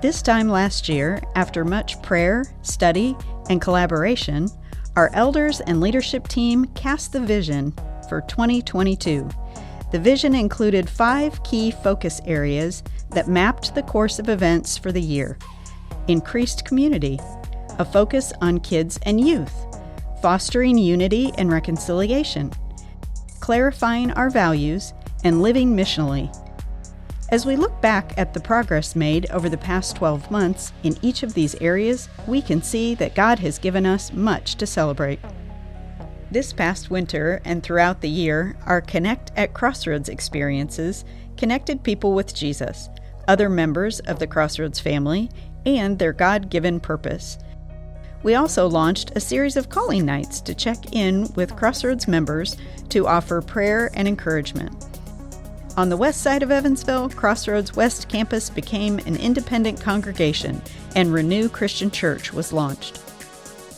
This 0.00 0.22
time 0.22 0.48
last 0.48 0.88
year, 0.88 1.20
after 1.34 1.64
much 1.64 2.00
prayer, 2.02 2.44
study, 2.62 3.16
and 3.50 3.60
collaboration, 3.60 4.48
our 4.94 5.10
elders 5.12 5.60
and 5.62 5.80
leadership 5.80 6.28
team 6.28 6.66
cast 6.76 7.12
the 7.12 7.18
vision 7.18 7.74
for 8.08 8.20
2022. 8.20 9.28
The 9.90 9.98
vision 9.98 10.36
included 10.36 10.88
five 10.88 11.42
key 11.42 11.72
focus 11.72 12.20
areas 12.26 12.84
that 13.10 13.26
mapped 13.26 13.74
the 13.74 13.82
course 13.82 14.20
of 14.20 14.28
events 14.28 14.78
for 14.78 14.92
the 14.92 15.02
year 15.02 15.36
increased 16.06 16.64
community, 16.64 17.18
a 17.80 17.84
focus 17.84 18.32
on 18.40 18.60
kids 18.60 19.00
and 19.02 19.20
youth, 19.20 19.66
fostering 20.22 20.78
unity 20.78 21.32
and 21.38 21.50
reconciliation, 21.50 22.52
clarifying 23.40 24.12
our 24.12 24.30
values, 24.30 24.94
and 25.24 25.42
living 25.42 25.76
missionally. 25.76 26.32
As 27.30 27.44
we 27.44 27.56
look 27.56 27.78
back 27.82 28.14
at 28.16 28.32
the 28.32 28.40
progress 28.40 28.96
made 28.96 29.30
over 29.30 29.50
the 29.50 29.58
past 29.58 29.96
12 29.96 30.30
months 30.30 30.72
in 30.82 30.96
each 31.02 31.22
of 31.22 31.34
these 31.34 31.54
areas, 31.56 32.08
we 32.26 32.40
can 32.40 32.62
see 32.62 32.94
that 32.94 33.14
God 33.14 33.38
has 33.40 33.58
given 33.58 33.84
us 33.84 34.14
much 34.14 34.54
to 34.54 34.66
celebrate. 34.66 35.20
This 36.30 36.54
past 36.54 36.90
winter 36.90 37.42
and 37.44 37.62
throughout 37.62 38.00
the 38.00 38.08
year, 38.08 38.56
our 38.64 38.80
Connect 38.80 39.30
at 39.36 39.52
Crossroads 39.52 40.08
experiences 40.08 41.04
connected 41.36 41.82
people 41.82 42.14
with 42.14 42.34
Jesus, 42.34 42.88
other 43.28 43.50
members 43.50 44.00
of 44.00 44.18
the 44.18 44.26
Crossroads 44.26 44.80
family, 44.80 45.30
and 45.66 45.98
their 45.98 46.14
God 46.14 46.48
given 46.48 46.80
purpose. 46.80 47.36
We 48.22 48.36
also 48.36 48.66
launched 48.66 49.12
a 49.14 49.20
series 49.20 49.58
of 49.58 49.68
calling 49.68 50.06
nights 50.06 50.40
to 50.40 50.54
check 50.54 50.94
in 50.94 51.30
with 51.34 51.56
Crossroads 51.56 52.08
members 52.08 52.56
to 52.88 53.06
offer 53.06 53.42
prayer 53.42 53.90
and 53.92 54.08
encouragement. 54.08 54.97
On 55.78 55.88
the 55.88 55.96
west 55.96 56.22
side 56.22 56.42
of 56.42 56.50
Evansville, 56.50 57.08
Crossroads 57.10 57.76
West 57.76 58.08
Campus 58.08 58.50
became 58.50 58.98
an 58.98 59.14
independent 59.14 59.80
congregation, 59.80 60.60
and 60.96 61.12
Renew 61.12 61.48
Christian 61.48 61.88
Church 61.88 62.32
was 62.32 62.52
launched. 62.52 63.00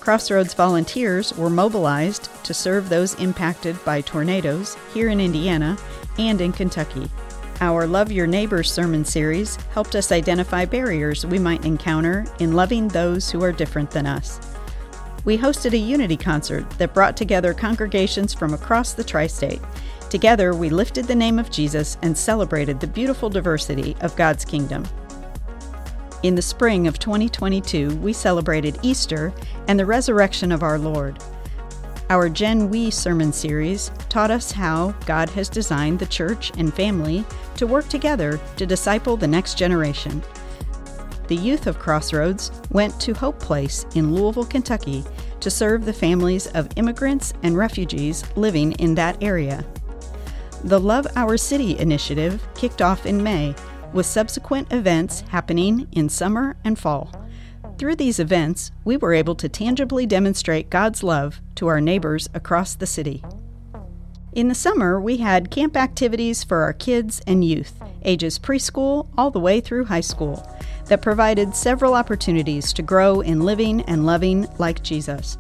Crossroads 0.01 0.55
volunteers 0.55 1.37
were 1.37 1.51
mobilized 1.51 2.31
to 2.43 2.55
serve 2.55 2.89
those 2.89 3.13
impacted 3.17 3.77
by 3.85 4.01
tornadoes 4.01 4.79
here 4.95 5.11
in 5.11 5.21
Indiana 5.21 5.77
and 6.19 6.41
in 6.41 6.53
Kentucky. 6.55 7.07
Our 7.61 7.87
Love 7.87 8.11
Your 8.11 8.27
Neighbors 8.27 8.73
sermon 8.73 9.05
series 9.05 9.57
helped 9.75 9.95
us 9.95 10.11
identify 10.11 10.65
barriers 10.65 11.27
we 11.27 11.39
might 11.39 11.67
encounter 11.67 12.25
in 12.39 12.55
loving 12.55 12.89
those 12.89 13.31
who 13.31 13.45
are 13.45 13.53
different 13.53 13.91
than 13.91 14.07
us. 14.07 14.41
We 15.27 15.37
hosted 15.37 15.75
a 15.75 15.77
unity 15.77 16.17
concert 16.17 16.71
that 16.79 16.95
brought 16.95 17.19
together 17.19 17.53
congregations 17.53 18.33
from 18.33 18.55
across 18.55 18.95
the 18.95 19.05
tri 19.05 19.27
state 19.27 19.61
Together, 20.11 20.55
we 20.55 20.69
lifted 20.71 21.07
the 21.07 21.15
name 21.15 21.39
of 21.39 21.53
Jesus 21.53 21.97
and 22.03 22.19
celebrated 22.19 22.81
the 22.81 22.87
beautiful 22.87 23.31
diversity 23.31 23.97
of 24.01 24.17
God's 24.17 24.45
kingdom. 24.45 24.85
In 26.25 26.35
the 26.35 26.43
spring 26.43 26.89
of 26.89 26.99
2022, 26.99 27.97
we 27.99 28.13
celebrated 28.13 28.81
Easter 28.83 29.33
and 29.69 29.79
the 29.79 29.87
resurrection 29.87 30.51
of 30.51 30.65
our 30.65 30.81
Lord. 30.81 31.23
Our 32.11 32.29
Gen 32.29 32.69
We 32.71 32.91
sermon 32.91 33.33
series 33.33 33.93
taught 34.09 34.33
us 34.33 34.51
how 34.51 34.91
God 35.07 35.31
has 35.31 35.49
designed 35.49 36.01
the 36.01 36.07
church 36.07 36.51
and 36.59 36.75
family 36.75 37.25
to 37.55 37.69
work 37.69 37.89
together 37.89 38.41
to 38.57 38.67
disciple 38.67 39.17
the 39.17 39.29
next 39.29 39.57
generation. 39.57 40.21
The 41.29 41.37
youth 41.37 41.69
of 41.69 41.79
Crossroads 41.79 42.51
went 42.71 43.01
to 43.01 43.15
Hope 43.15 43.39
Place 43.39 43.87
in 43.95 44.13
Louisville, 44.13 44.45
Kentucky 44.45 45.05
to 45.39 45.51
serve 45.51 45.85
the 45.85 45.93
families 45.93 46.49
of 46.49 46.69
immigrants 46.75 47.33
and 47.45 47.57
refugees 47.57 48.25
living 48.35 48.73
in 48.73 48.97
that 48.97 49.23
area. 49.23 49.65
The 50.63 50.79
Love 50.79 51.07
Our 51.17 51.39
City 51.39 51.79
initiative 51.79 52.47
kicked 52.55 52.83
off 52.83 53.07
in 53.07 53.23
May, 53.23 53.55
with 53.95 54.05
subsequent 54.05 54.71
events 54.71 55.21
happening 55.31 55.89
in 55.93 56.11
summer 56.11 56.55
and 56.65 56.79
fall. 56.79 57.11
Through 57.79 57.97
these 57.97 58.21
events, 58.21 58.71
we 58.85 58.99
were 58.99 59.15
able 59.15 59.35
to 59.37 59.49
tangibly 59.49 60.05
demonstrate 60.05 60.69
God's 60.69 61.03
love 61.03 61.41
to 61.55 61.67
our 61.69 61.81
neighbors 61.81 62.29
across 62.35 62.75
the 62.75 62.87
city. 62.87 63.25
In 64.35 64.49
the 64.49 64.55
summer, 64.55 65.01
we 65.01 65.17
had 65.17 65.51
camp 65.51 65.79
activities 65.79 66.45
for 66.45 66.59
our 66.59 66.75
kids 66.75 67.23
and 67.27 67.43
youth, 67.43 67.83
ages 68.03 68.39
preschool 68.39 69.09
all 69.17 69.31
the 69.31 69.41
way 69.41 69.63
through 69.63 69.87
high 69.87 70.03
school, 70.03 70.47
that 70.87 71.01
provided 71.01 71.57
several 71.57 71.95
opportunities 71.95 72.75
to 72.75 72.83
grow 72.83 73.23
in 73.23 73.41
living 73.41 73.81
and 73.83 74.05
loving 74.05 74.47
like 74.59 74.83
Jesus. 74.83 75.39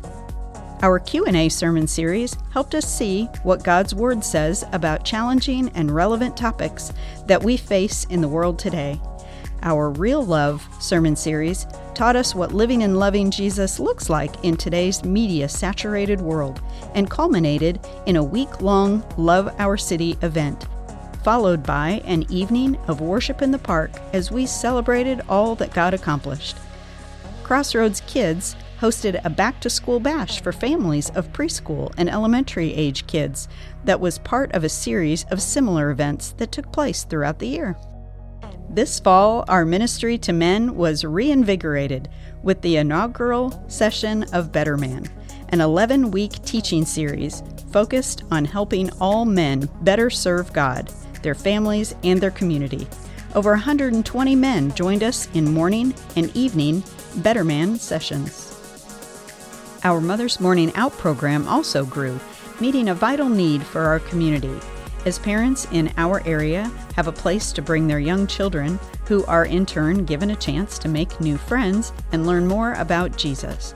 Our 0.82 0.98
Q&A 0.98 1.50
sermon 1.50 1.86
series 1.86 2.38
helped 2.52 2.74
us 2.74 2.90
see 2.90 3.26
what 3.42 3.62
God's 3.62 3.94
word 3.94 4.24
says 4.24 4.64
about 4.72 5.04
challenging 5.04 5.68
and 5.74 5.90
relevant 5.90 6.38
topics 6.38 6.90
that 7.26 7.42
we 7.42 7.58
face 7.58 8.04
in 8.04 8.22
the 8.22 8.28
world 8.28 8.58
today. 8.58 8.98
Our 9.60 9.90
Real 9.90 10.24
Love 10.24 10.66
sermon 10.80 11.16
series 11.16 11.66
taught 11.92 12.16
us 12.16 12.34
what 12.34 12.54
living 12.54 12.82
and 12.82 12.98
loving 12.98 13.30
Jesus 13.30 13.78
looks 13.78 14.08
like 14.08 14.42
in 14.42 14.56
today's 14.56 15.04
media 15.04 15.50
saturated 15.50 16.18
world 16.18 16.62
and 16.94 17.10
culminated 17.10 17.78
in 18.06 18.16
a 18.16 18.24
week 18.24 18.62
long 18.62 19.04
Love 19.18 19.54
Our 19.58 19.76
City 19.76 20.16
event, 20.22 20.66
followed 21.22 21.62
by 21.62 22.00
an 22.06 22.24
evening 22.30 22.78
of 22.88 23.02
worship 23.02 23.42
in 23.42 23.50
the 23.50 23.58
park 23.58 23.90
as 24.14 24.30
we 24.30 24.46
celebrated 24.46 25.20
all 25.28 25.54
that 25.56 25.74
God 25.74 25.92
accomplished. 25.92 26.56
Crossroads 27.42 28.00
Kids 28.06 28.56
hosted 28.80 29.20
a 29.24 29.30
back 29.30 29.60
to 29.60 29.68
school 29.68 30.00
bash 30.00 30.40
for 30.42 30.52
families 30.52 31.10
of 31.10 31.32
preschool 31.32 31.92
and 31.98 32.08
elementary 32.08 32.72
age 32.72 33.06
kids 33.06 33.46
that 33.84 34.00
was 34.00 34.18
part 34.18 34.50
of 34.52 34.64
a 34.64 34.68
series 34.68 35.24
of 35.30 35.42
similar 35.42 35.90
events 35.90 36.32
that 36.38 36.50
took 36.50 36.72
place 36.72 37.04
throughout 37.04 37.38
the 37.38 37.46
year. 37.46 37.76
This 38.70 38.98
fall, 38.98 39.44
our 39.48 39.64
ministry 39.64 40.16
to 40.18 40.32
men 40.32 40.76
was 40.76 41.04
reinvigorated 41.04 42.08
with 42.42 42.62
the 42.62 42.76
inaugural 42.76 43.62
session 43.68 44.22
of 44.32 44.52
Better 44.52 44.76
Man, 44.76 45.04
an 45.50 45.60
11 45.60 46.10
week 46.10 46.42
teaching 46.44 46.86
series 46.86 47.42
focused 47.70 48.24
on 48.30 48.44
helping 48.44 48.90
all 48.98 49.24
men 49.24 49.68
better 49.82 50.08
serve 50.08 50.52
God, 50.52 50.90
their 51.22 51.34
families, 51.34 51.94
and 52.02 52.20
their 52.20 52.30
community. 52.30 52.86
Over 53.34 53.50
120 53.50 54.34
men 54.36 54.74
joined 54.74 55.02
us 55.02 55.28
in 55.34 55.52
morning 55.52 55.94
and 56.16 56.34
evening 56.34 56.82
Better 57.16 57.44
Man 57.44 57.76
sessions. 57.76 58.49
Our 59.82 60.02
Mother's 60.02 60.40
Morning 60.40 60.70
Out 60.74 60.92
program 60.92 61.48
also 61.48 61.86
grew, 61.86 62.20
meeting 62.60 62.90
a 62.90 62.94
vital 62.94 63.30
need 63.30 63.62
for 63.62 63.80
our 63.80 63.98
community, 64.00 64.60
as 65.06 65.18
parents 65.18 65.66
in 65.72 65.90
our 65.96 66.20
area 66.26 66.70
have 66.96 67.06
a 67.06 67.12
place 67.12 67.50
to 67.52 67.62
bring 67.62 67.86
their 67.86 67.98
young 67.98 68.26
children, 68.26 68.78
who 69.06 69.24
are 69.24 69.46
in 69.46 69.64
turn 69.64 70.04
given 70.04 70.32
a 70.32 70.36
chance 70.36 70.78
to 70.80 70.88
make 70.88 71.18
new 71.18 71.38
friends 71.38 71.94
and 72.12 72.26
learn 72.26 72.46
more 72.46 72.74
about 72.74 73.16
Jesus. 73.16 73.74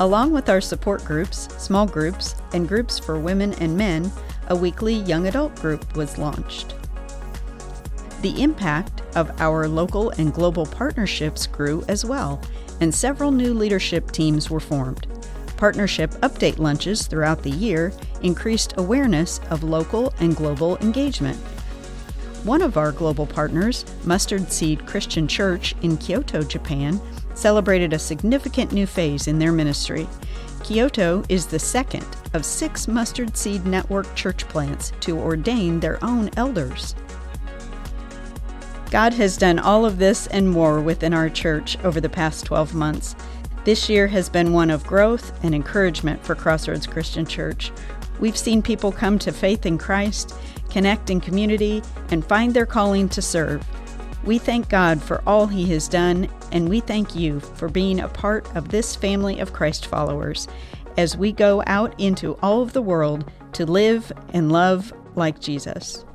Along 0.00 0.32
with 0.32 0.48
our 0.48 0.62
support 0.62 1.04
groups, 1.04 1.48
small 1.62 1.86
groups, 1.86 2.34
and 2.54 2.66
groups 2.66 2.98
for 2.98 3.20
women 3.20 3.52
and 3.54 3.76
men, 3.76 4.10
a 4.46 4.56
weekly 4.56 4.94
young 4.94 5.26
adult 5.26 5.54
group 5.56 5.94
was 5.94 6.16
launched. 6.16 6.74
The 8.22 8.42
impact 8.42 9.02
of 9.14 9.30
our 9.42 9.68
local 9.68 10.08
and 10.12 10.32
global 10.32 10.64
partnerships 10.64 11.46
grew 11.46 11.84
as 11.86 12.06
well, 12.06 12.40
and 12.80 12.94
several 12.94 13.30
new 13.30 13.54
leadership 13.54 14.10
teams 14.10 14.50
were 14.50 14.60
formed. 14.60 15.06
Partnership 15.56 16.10
update 16.22 16.58
lunches 16.58 17.06
throughout 17.06 17.42
the 17.42 17.50
year 17.50 17.92
increased 18.22 18.74
awareness 18.76 19.40
of 19.50 19.64
local 19.64 20.12
and 20.20 20.36
global 20.36 20.76
engagement. 20.78 21.36
One 22.44 22.62
of 22.62 22.76
our 22.76 22.92
global 22.92 23.26
partners, 23.26 23.84
Mustard 24.04 24.52
Seed 24.52 24.86
Christian 24.86 25.26
Church 25.26 25.74
in 25.82 25.96
Kyoto, 25.96 26.42
Japan, 26.42 27.00
celebrated 27.34 27.92
a 27.92 27.98
significant 27.98 28.72
new 28.72 28.86
phase 28.86 29.26
in 29.26 29.38
their 29.38 29.52
ministry. 29.52 30.08
Kyoto 30.62 31.24
is 31.28 31.46
the 31.46 31.58
second 31.58 32.06
of 32.34 32.44
six 32.44 32.86
Mustard 32.86 33.36
Seed 33.36 33.66
Network 33.66 34.12
church 34.14 34.46
plants 34.48 34.92
to 35.00 35.18
ordain 35.18 35.80
their 35.80 36.02
own 36.04 36.30
elders. 36.36 36.94
God 38.90 39.12
has 39.14 39.36
done 39.36 39.58
all 39.58 39.84
of 39.84 39.98
this 39.98 40.26
and 40.28 40.48
more 40.48 40.80
within 40.80 41.12
our 41.12 41.28
church 41.28 41.78
over 41.84 42.00
the 42.00 42.08
past 42.08 42.46
12 42.46 42.74
months. 42.74 43.14
This 43.64 43.90
year 43.90 44.06
has 44.06 44.30
been 44.30 44.54
one 44.54 44.70
of 44.70 44.86
growth 44.86 45.32
and 45.44 45.54
encouragement 45.54 46.24
for 46.24 46.34
Crossroads 46.34 46.86
Christian 46.86 47.26
Church. 47.26 47.70
We've 48.18 48.36
seen 48.36 48.62
people 48.62 48.90
come 48.90 49.18
to 49.18 49.30
faith 49.30 49.66
in 49.66 49.76
Christ, 49.76 50.34
connect 50.70 51.10
in 51.10 51.20
community, 51.20 51.82
and 52.10 52.24
find 52.24 52.54
their 52.54 52.64
calling 52.64 53.10
to 53.10 53.20
serve. 53.20 53.62
We 54.24 54.38
thank 54.38 54.70
God 54.70 55.02
for 55.02 55.22
all 55.26 55.46
He 55.46 55.66
has 55.72 55.86
done, 55.86 56.26
and 56.50 56.66
we 56.66 56.80
thank 56.80 57.14
you 57.14 57.40
for 57.40 57.68
being 57.68 58.00
a 58.00 58.08
part 58.08 58.48
of 58.56 58.70
this 58.70 58.96
family 58.96 59.38
of 59.38 59.52
Christ 59.52 59.86
followers 59.86 60.48
as 60.96 61.14
we 61.14 61.30
go 61.30 61.62
out 61.66 61.94
into 62.00 62.38
all 62.42 62.62
of 62.62 62.72
the 62.72 62.82
world 62.82 63.30
to 63.52 63.66
live 63.66 64.10
and 64.30 64.50
love 64.50 64.94
like 65.14 65.40
Jesus. 65.40 66.06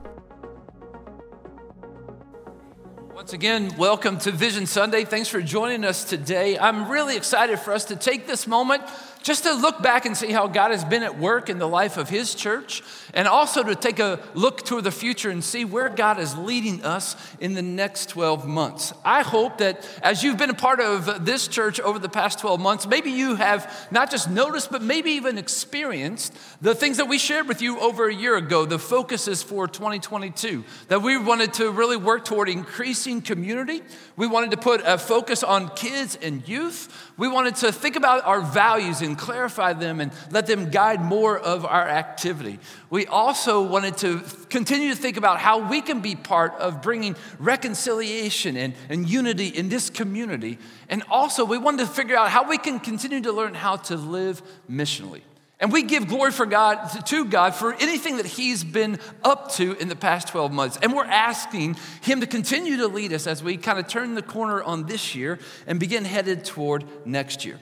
Once 3.23 3.31
again, 3.31 3.73
welcome 3.77 4.17
to 4.17 4.31
Vision 4.31 4.65
Sunday. 4.65 5.05
Thanks 5.05 5.29
for 5.29 5.41
joining 5.41 5.85
us 5.85 6.03
today. 6.03 6.59
I'm 6.59 6.91
really 6.91 7.15
excited 7.15 7.57
for 7.57 7.71
us 7.71 7.85
to 7.85 7.95
take 7.95 8.27
this 8.27 8.47
moment 8.47 8.83
just 9.23 9.43
to 9.45 9.53
look 9.53 9.81
back 9.81 10.05
and 10.05 10.15
see 10.15 10.31
how 10.31 10.47
God 10.47 10.71
has 10.71 10.85
been 10.85 11.01
at 11.01 11.17
work 11.17 11.49
in 11.49 11.57
the 11.57 11.67
life 11.67 11.97
of 11.97 12.09
His 12.09 12.35
church, 12.35 12.83
and 13.13 13.27
also 13.27 13.63
to 13.63 13.73
take 13.73 13.99
a 13.99 14.19
look 14.33 14.65
toward 14.65 14.83
the 14.83 14.91
future 14.91 15.29
and 15.29 15.43
see 15.43 15.65
where 15.65 15.89
God 15.89 16.19
is 16.19 16.37
leading 16.37 16.83
us 16.83 17.15
in 17.39 17.53
the 17.53 17.61
next 17.61 18.09
12 18.09 18.47
months. 18.47 18.93
I 19.05 19.23
hope 19.23 19.59
that 19.59 19.87
as 20.03 20.23
you've 20.23 20.37
been 20.37 20.49
a 20.49 20.53
part 20.53 20.79
of 20.79 21.25
this 21.25 21.47
church 21.47 21.79
over 21.79 21.99
the 21.99 22.09
past 22.09 22.39
12 22.39 22.59
months, 22.59 22.85
maybe 22.85 23.11
you 23.11 23.35
have 23.35 23.87
not 23.91 24.11
just 24.11 24.29
noticed, 24.29 24.69
but 24.71 24.81
maybe 24.81 25.11
even 25.11 25.37
experienced 25.37 26.37
the 26.61 26.75
things 26.75 26.97
that 26.97 27.07
we 27.07 27.17
shared 27.17 27.47
with 27.47 27.61
you 27.61 27.79
over 27.79 28.09
a 28.09 28.13
year 28.13 28.35
ago, 28.35 28.65
the 28.65 28.77
focuses 28.77 29.41
for 29.41 29.67
2022, 29.67 30.63
that 30.89 31.01
we 31.01 31.17
wanted 31.17 31.53
to 31.53 31.71
really 31.71 31.97
work 31.97 32.25
toward 32.25 32.49
increasing 32.49 33.21
community. 33.21 33.81
We 34.17 34.27
wanted 34.27 34.51
to 34.51 34.57
put 34.57 34.81
a 34.83 34.97
focus 34.97 35.43
on 35.43 35.69
kids 35.69 36.17
and 36.21 36.45
youth. 36.47 37.11
We 37.17 37.29
wanted 37.29 37.55
to 37.57 37.71
think 37.71 37.95
about 37.95 38.25
our 38.25 38.41
values 38.41 39.01
and 39.01 39.12
clarify 39.17 39.73
them 39.73 39.99
and 39.99 40.11
let 40.31 40.47
them 40.47 40.69
guide 40.69 41.01
more 41.01 41.37
of 41.37 41.65
our 41.65 41.87
activity. 41.87 42.59
We 42.89 43.05
also 43.05 43.61
wanted 43.61 43.97
to 43.97 44.19
continue 44.49 44.89
to 44.89 44.95
think 44.95 45.17
about 45.17 45.39
how 45.39 45.69
we 45.69 45.81
can 45.81 46.01
be 46.01 46.15
part 46.15 46.53
of 46.55 46.81
bringing 46.81 47.15
reconciliation 47.39 48.57
and, 48.57 48.73
and 48.89 49.09
unity 49.09 49.47
in 49.47 49.69
this 49.69 49.89
community. 49.89 50.59
And 50.89 51.03
also, 51.09 51.45
we 51.45 51.57
wanted 51.57 51.85
to 51.85 51.91
figure 51.91 52.15
out 52.15 52.29
how 52.29 52.47
we 52.47 52.57
can 52.57 52.79
continue 52.79 53.21
to 53.21 53.31
learn 53.31 53.53
how 53.53 53.77
to 53.77 53.95
live 53.95 54.41
missionally. 54.69 55.21
And 55.63 55.71
we 55.71 55.83
give 55.83 56.09
glory 56.09 56.31
for 56.31 56.45
God 56.45 56.89
to 57.05 57.23
God 57.23 57.55
for 57.55 57.73
anything 57.75 58.17
that 58.17 58.25
He's 58.25 58.65
been 58.65 58.99
up 59.23 59.53
to 59.53 59.77
in 59.77 59.87
the 59.87 59.95
past 59.95 60.27
12 60.27 60.51
months. 60.51 60.77
And 60.81 60.93
we're 60.93 61.05
asking 61.05 61.77
Him 62.01 62.19
to 62.19 62.27
continue 62.27 62.75
to 62.77 62.87
lead 62.87 63.13
us 63.13 63.27
as 63.27 63.41
we 63.41 63.55
kind 63.55 63.79
of 63.79 63.87
turn 63.87 64.15
the 64.15 64.21
corner 64.21 64.61
on 64.61 64.87
this 64.87 65.15
year 65.15 65.39
and 65.65 65.79
begin 65.79 66.03
headed 66.03 66.43
toward 66.43 66.83
next 67.05 67.45
year. 67.45 67.59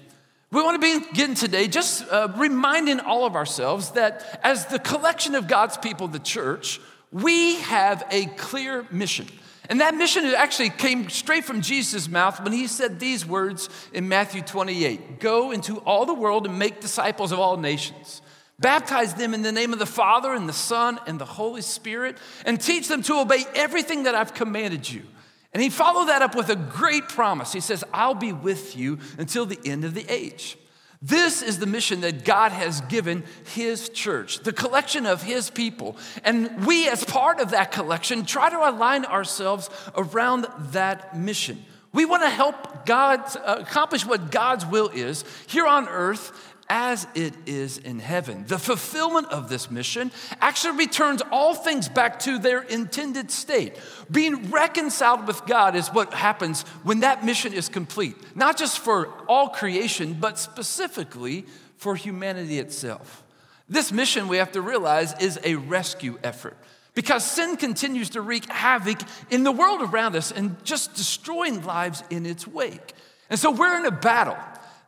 We 0.54 0.62
want 0.62 0.82
to 0.82 1.00
begin 1.00 1.34
today 1.34 1.70
just 1.70 2.06
uh, 2.12 2.28
reminding 2.36 3.00
all 3.00 3.26
of 3.26 3.38
ourselves 3.38 3.92
that 3.92 4.42
as 4.44 4.66
the 4.66 4.80
collection 4.80 5.34
of 5.34 5.48
God's 5.48 5.78
people, 5.78 6.10
the 6.10 6.20
church, 6.20 6.82
we 7.10 7.56
have 7.62 8.04
a 8.12 8.26
clear 8.26 8.86
mission. 8.92 9.28
And 9.70 9.80
that 9.80 9.96
mission 9.96 10.26
actually 10.26 10.70
came 10.70 11.10
straight 11.10 11.46
from 11.46 11.62
Jesus' 11.62 12.10
mouth 12.10 12.44
when 12.44 12.52
he 12.52 12.68
said 12.68 13.00
these 13.00 13.26
words 13.26 13.70
in 13.94 14.10
Matthew 14.10 14.42
28 14.42 15.22
Go 15.22 15.52
into 15.52 15.78
all 15.78 16.06
the 16.06 16.14
world 16.14 16.46
and 16.46 16.60
make 16.60 16.82
disciples 16.82 17.32
of 17.32 17.40
all 17.40 17.56
nations. 17.56 18.22
Baptize 18.60 19.14
them 19.14 19.34
in 19.34 19.44
the 19.44 19.54
name 19.54 19.72
of 19.72 19.80
the 19.80 19.86
Father 19.86 20.34
and 20.34 20.50
the 20.50 20.54
Son 20.54 21.00
and 21.08 21.18
the 21.18 21.26
Holy 21.26 21.62
Spirit, 21.62 22.18
and 22.46 22.60
teach 22.60 22.90
them 22.90 23.02
to 23.04 23.22
obey 23.22 23.46
everything 23.56 24.04
that 24.04 24.16
I've 24.16 24.34
commanded 24.34 24.92
you. 24.92 25.04
And 25.54 25.62
he 25.62 25.70
followed 25.70 26.06
that 26.06 26.22
up 26.22 26.36
with 26.36 26.50
a 26.50 26.56
great 26.56 27.10
promise. 27.10 27.52
He 27.52 27.60
says, 27.60 27.84
I'll 27.94 28.16
be 28.16 28.34
with 28.34 28.78
you 28.78 29.00
until 29.18 29.46
the 29.46 29.60
end 29.66 29.84
of 29.84 29.94
the 29.94 30.06
age. 30.08 30.58
This 31.02 31.42
is 31.42 31.58
the 31.58 31.66
mission 31.66 32.02
that 32.02 32.24
God 32.24 32.52
has 32.52 32.82
given 32.82 33.24
His 33.56 33.90
church, 33.90 34.40
the 34.42 34.54
collection 34.54 35.08
of 35.08 35.24
His 35.24 35.50
people. 35.50 35.98
And 36.24 36.66
we, 36.68 36.88
as 36.88 37.04
part 37.04 37.40
of 37.40 37.52
that 37.52 37.72
collection, 37.72 38.24
try 38.24 38.52
to 38.52 38.70
align 38.70 39.06
ourselves 39.06 39.70
around 39.96 40.46
that 40.74 41.18
mission. 41.18 41.66
We 41.92 42.06
want 42.06 42.22
to 42.22 42.30
help 42.30 42.86
God 42.86 43.22
uh, 43.36 43.58
accomplish 43.60 44.06
what 44.06 44.32
God's 44.32 44.66
will 44.66 44.90
is 44.90 45.26
here 45.48 45.66
on 45.66 45.90
earth 45.90 46.51
as 46.72 47.06
it 47.16 47.34
is 47.46 47.78
in 47.80 48.00
heaven. 48.00 48.46
The 48.48 48.58
fulfillment 48.58 49.28
of 49.28 49.50
this 49.50 49.70
mission 49.70 50.10
actually 50.40 50.78
returns 50.78 51.22
all 51.30 51.54
things 51.54 51.90
back 51.90 52.18
to 52.20 52.40
their 52.40 52.62
intended 52.62 53.30
state. 53.30 53.76
Being 54.10 54.50
reconciled 54.52 55.28
with 55.28 55.46
God 55.46 55.76
is 55.76 55.90
what 55.90 56.14
happens 56.14 56.62
when 56.84 57.02
that 57.02 57.26
mission 57.26 57.52
is 57.52 57.68
complete, 57.68 58.16
not 58.38 58.58
just 58.58 58.80
for 58.80 59.10
all 59.28 59.50
creation, 59.50 60.14
but 60.14 60.40
specifically 60.40 61.46
for 61.76 61.98
humanity 61.98 62.58
itself. 62.58 63.22
This 63.68 63.92
mission, 63.92 64.30
we 64.30 64.38
have 64.38 64.54
to 64.54 64.62
realize, 64.62 65.14
is 65.22 65.38
a 65.44 65.56
rescue 65.56 66.20
effort. 66.24 66.56
Because 66.94 67.30
sin 67.30 67.58
continues 67.58 68.12
to 68.12 68.22
wreak 68.22 68.46
havoc 68.50 69.00
in 69.30 69.44
the 69.44 69.52
world 69.52 69.82
around 69.82 70.16
us 70.16 70.32
and 70.32 70.64
just 70.64 70.94
destroying 70.94 71.66
lives 71.66 72.02
in 72.10 72.26
its 72.26 72.48
wake. 72.48 72.94
And 73.30 73.38
so 73.38 73.52
we're 73.52 73.78
in 73.78 73.86
a 73.86 73.92
battle. 73.92 74.38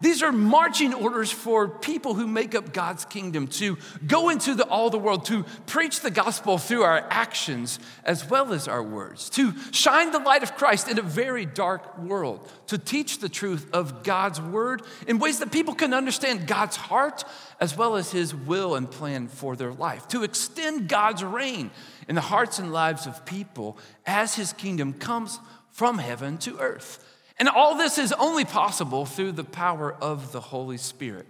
These 0.03 0.21
are 0.21 0.33
marching 0.33 0.93
orders 0.93 1.31
for 1.31 1.69
people 1.69 2.13
who 2.13 2.27
make 2.27 2.55
up 2.55 2.73
God's 2.73 3.05
kingdom 3.05 3.47
to 3.47 3.77
go 4.05 4.27
into 4.27 4.53
the, 4.53 4.65
all 4.65 4.89
the 4.89 4.99
world, 4.99 5.23
to 5.27 5.43
preach 5.65 6.01
the 6.01 6.11
gospel 6.11 6.57
through 6.57 6.83
our 6.83 7.07
actions 7.09 7.79
as 8.03 8.29
well 8.29 8.51
as 8.51 8.67
our 8.67 8.83
words, 8.83 9.29
to 9.29 9.53
shine 9.71 10.11
the 10.11 10.19
light 10.19 10.43
of 10.43 10.57
Christ 10.57 10.89
in 10.89 10.99
a 10.99 11.01
very 11.01 11.45
dark 11.45 11.97
world, 11.97 12.51
to 12.67 12.77
teach 12.77 13.19
the 13.19 13.29
truth 13.29 13.65
of 13.71 14.03
God's 14.03 14.41
word 14.41 14.81
in 15.07 15.19
ways 15.19 15.39
that 15.39 15.53
people 15.53 15.73
can 15.73 15.93
understand 15.93 16.47
God's 16.47 16.75
heart 16.75 17.23
as 17.61 17.77
well 17.77 17.95
as 17.95 18.11
his 18.11 18.35
will 18.35 18.75
and 18.75 18.91
plan 18.91 19.29
for 19.29 19.55
their 19.55 19.71
life, 19.71 20.09
to 20.09 20.23
extend 20.23 20.89
God's 20.89 21.23
reign 21.23 21.71
in 22.09 22.15
the 22.15 22.21
hearts 22.21 22.59
and 22.59 22.73
lives 22.73 23.07
of 23.07 23.25
people 23.25 23.77
as 24.05 24.35
his 24.35 24.51
kingdom 24.51 24.91
comes 24.91 25.39
from 25.71 25.97
heaven 25.97 26.37
to 26.39 26.59
earth. 26.59 27.12
And 27.43 27.49
all 27.49 27.75
this 27.75 27.97
is 27.97 28.13
only 28.13 28.45
possible 28.45 29.05
through 29.05 29.33
the 29.33 29.43
power 29.43 29.93
of 29.99 30.31
the 30.31 30.39
Holy 30.39 30.77
Spirit. 30.77 31.25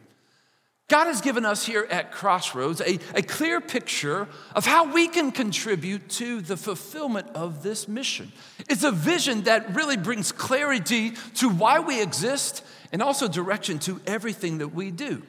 God 0.87 1.05
has 1.05 1.21
given 1.21 1.43
us 1.43 1.65
here 1.65 1.87
at 1.89 2.11
Crossroads 2.11 2.81
a, 2.81 2.99
a 3.15 3.23
clear 3.23 3.59
picture 3.59 4.27
of 4.53 4.63
how 4.63 4.93
we 4.93 5.07
can 5.07 5.31
contribute 5.31 6.07
to 6.09 6.41
the 6.41 6.55
fulfillment 6.55 7.29
of 7.33 7.63
this 7.63 7.87
mission. 7.87 8.31
It's 8.69 8.83
a 8.83 8.91
vision 8.91 9.45
that 9.45 9.73
really 9.73 9.97
brings 9.97 10.31
clarity 10.31 11.13
to 11.37 11.49
why 11.49 11.79
we 11.79 11.99
exist 11.99 12.63
and 12.91 13.01
also 13.01 13.27
direction 13.27 13.79
to 13.79 13.99
everything 14.05 14.59
that 14.59 14.67
we 14.67 14.91
do. 14.91 15.23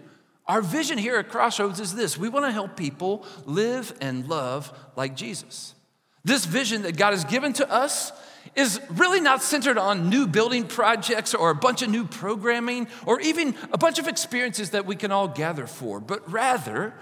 Our 0.47 0.61
vision 0.61 0.99
here 0.99 1.17
at 1.17 1.31
Crossroads 1.31 1.81
is 1.81 1.95
this 1.95 2.19
we 2.19 2.29
want 2.29 2.45
to 2.45 2.53
help 2.53 2.77
people 2.77 3.25
live 3.47 3.97
and 4.03 4.29
love 4.29 4.71
like 4.97 5.17
Jesus. 5.17 5.75
This 6.25 6.45
vision 6.45 6.83
that 6.83 6.97
God 6.97 7.11
has 7.11 7.25
given 7.25 7.53
to 7.55 7.71
us 7.71 8.13
is 8.55 8.81
really 8.91 9.21
not 9.21 9.43
centered 9.43 9.79
on 9.79 10.09
new 10.09 10.27
building 10.27 10.67
projects 10.67 11.35
or 11.35 11.51
a 11.51 11.55
bunch 11.55 11.83
of 11.83 11.91
new 11.91 12.05
programming 12.05 12.89
or 13.07 13.21
even 13.21 13.55
a 13.73 13.79
bunch 13.79 13.99
of 13.99 14.09
experiences 14.09 14.71
that 14.71 14.87
we 14.87 14.97
can 14.97 15.11
all 15.11 15.29
gather 15.29 15.67
for, 15.67 16.01
but 16.01 16.31
rather, 16.31 16.95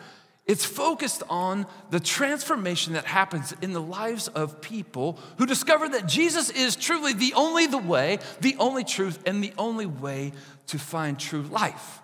it's 0.44 0.64
focused 0.64 1.22
on 1.28 1.66
the 1.90 2.00
transformation 2.00 2.94
that 2.94 3.04
happens 3.04 3.54
in 3.62 3.72
the 3.72 3.80
lives 3.80 4.26
of 4.28 4.60
people 4.60 5.19
who 5.38 5.46
discover 5.46 5.88
that 5.90 6.06
Jesus 6.06 6.50
is 6.50 6.74
truly 6.74 7.12
the 7.12 7.32
only 7.34 7.66
the 7.66 7.78
way, 7.78 8.19
the 8.40 8.56
only 8.58 8.82
truth, 8.82 9.20
and 9.24 9.42
the 9.42 9.52
only 9.56 9.86
way 9.86 10.32
to 10.66 10.78
find 10.78 11.19
true 11.19 11.42
life. 11.42 12.00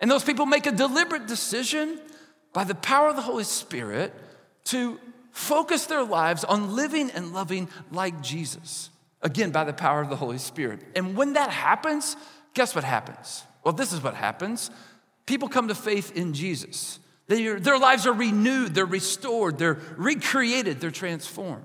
And 0.00 0.10
those 0.10 0.24
people 0.24 0.46
make 0.46 0.66
a 0.66 0.72
deliberate 0.72 1.26
decision 1.26 2.00
by 2.54 2.64
the 2.64 2.74
power 2.74 3.08
of 3.08 3.16
the 3.16 3.22
Holy 3.22 3.44
Spirit 3.44 4.14
to 4.64 4.98
focus 5.32 5.86
their 5.86 6.04
lives 6.04 6.44
on 6.44 6.76
living 6.76 7.10
and 7.10 7.32
loving 7.32 7.68
like 7.90 8.22
Jesus. 8.22 8.90
Again, 9.22 9.50
by 9.50 9.64
the 9.64 9.72
power 9.72 10.00
of 10.00 10.10
the 10.10 10.16
Holy 10.16 10.38
Spirit. 10.38 10.80
And 10.94 11.16
when 11.16 11.34
that 11.34 11.50
happens, 11.50 12.16
guess 12.54 12.74
what 12.74 12.84
happens? 12.84 13.44
Well, 13.64 13.74
this 13.74 13.92
is 13.92 14.02
what 14.02 14.14
happens 14.14 14.70
people 15.24 15.48
come 15.48 15.68
to 15.68 15.74
faith 15.74 16.16
in 16.16 16.34
Jesus. 16.34 16.98
Their 17.28 17.78
lives 17.78 18.06
are 18.06 18.12
renewed, 18.12 18.74
they're 18.74 18.84
restored, 18.84 19.56
they're 19.56 19.78
recreated, 19.96 20.80
they're 20.80 20.90
transformed. 20.90 21.64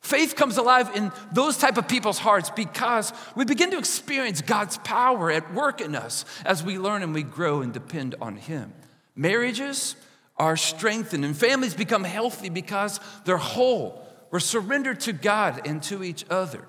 Faith 0.00 0.36
comes 0.36 0.56
alive 0.56 0.90
in 0.94 1.12
those 1.32 1.58
type 1.58 1.76
of 1.76 1.86
people's 1.86 2.18
hearts 2.18 2.50
because 2.50 3.12
we 3.36 3.44
begin 3.44 3.70
to 3.72 3.78
experience 3.78 4.40
God's 4.40 4.78
power 4.78 5.30
at 5.30 5.52
work 5.52 5.80
in 5.80 5.94
us 5.94 6.24
as 6.44 6.62
we 6.62 6.78
learn 6.78 7.02
and 7.02 7.12
we 7.14 7.22
grow 7.22 7.60
and 7.60 7.72
depend 7.72 8.14
on 8.20 8.36
Him. 8.36 8.72
Marriages 9.14 9.96
are 10.38 10.56
strengthened 10.56 11.24
and 11.24 11.36
families 11.36 11.74
become 11.74 12.04
healthy 12.04 12.48
because 12.48 13.00
they're 13.24 13.36
whole. 13.36 14.04
We're 14.30 14.40
surrendered 14.40 15.00
to 15.00 15.12
God 15.12 15.66
and 15.66 15.82
to 15.84 16.04
each 16.04 16.24
other. 16.30 16.64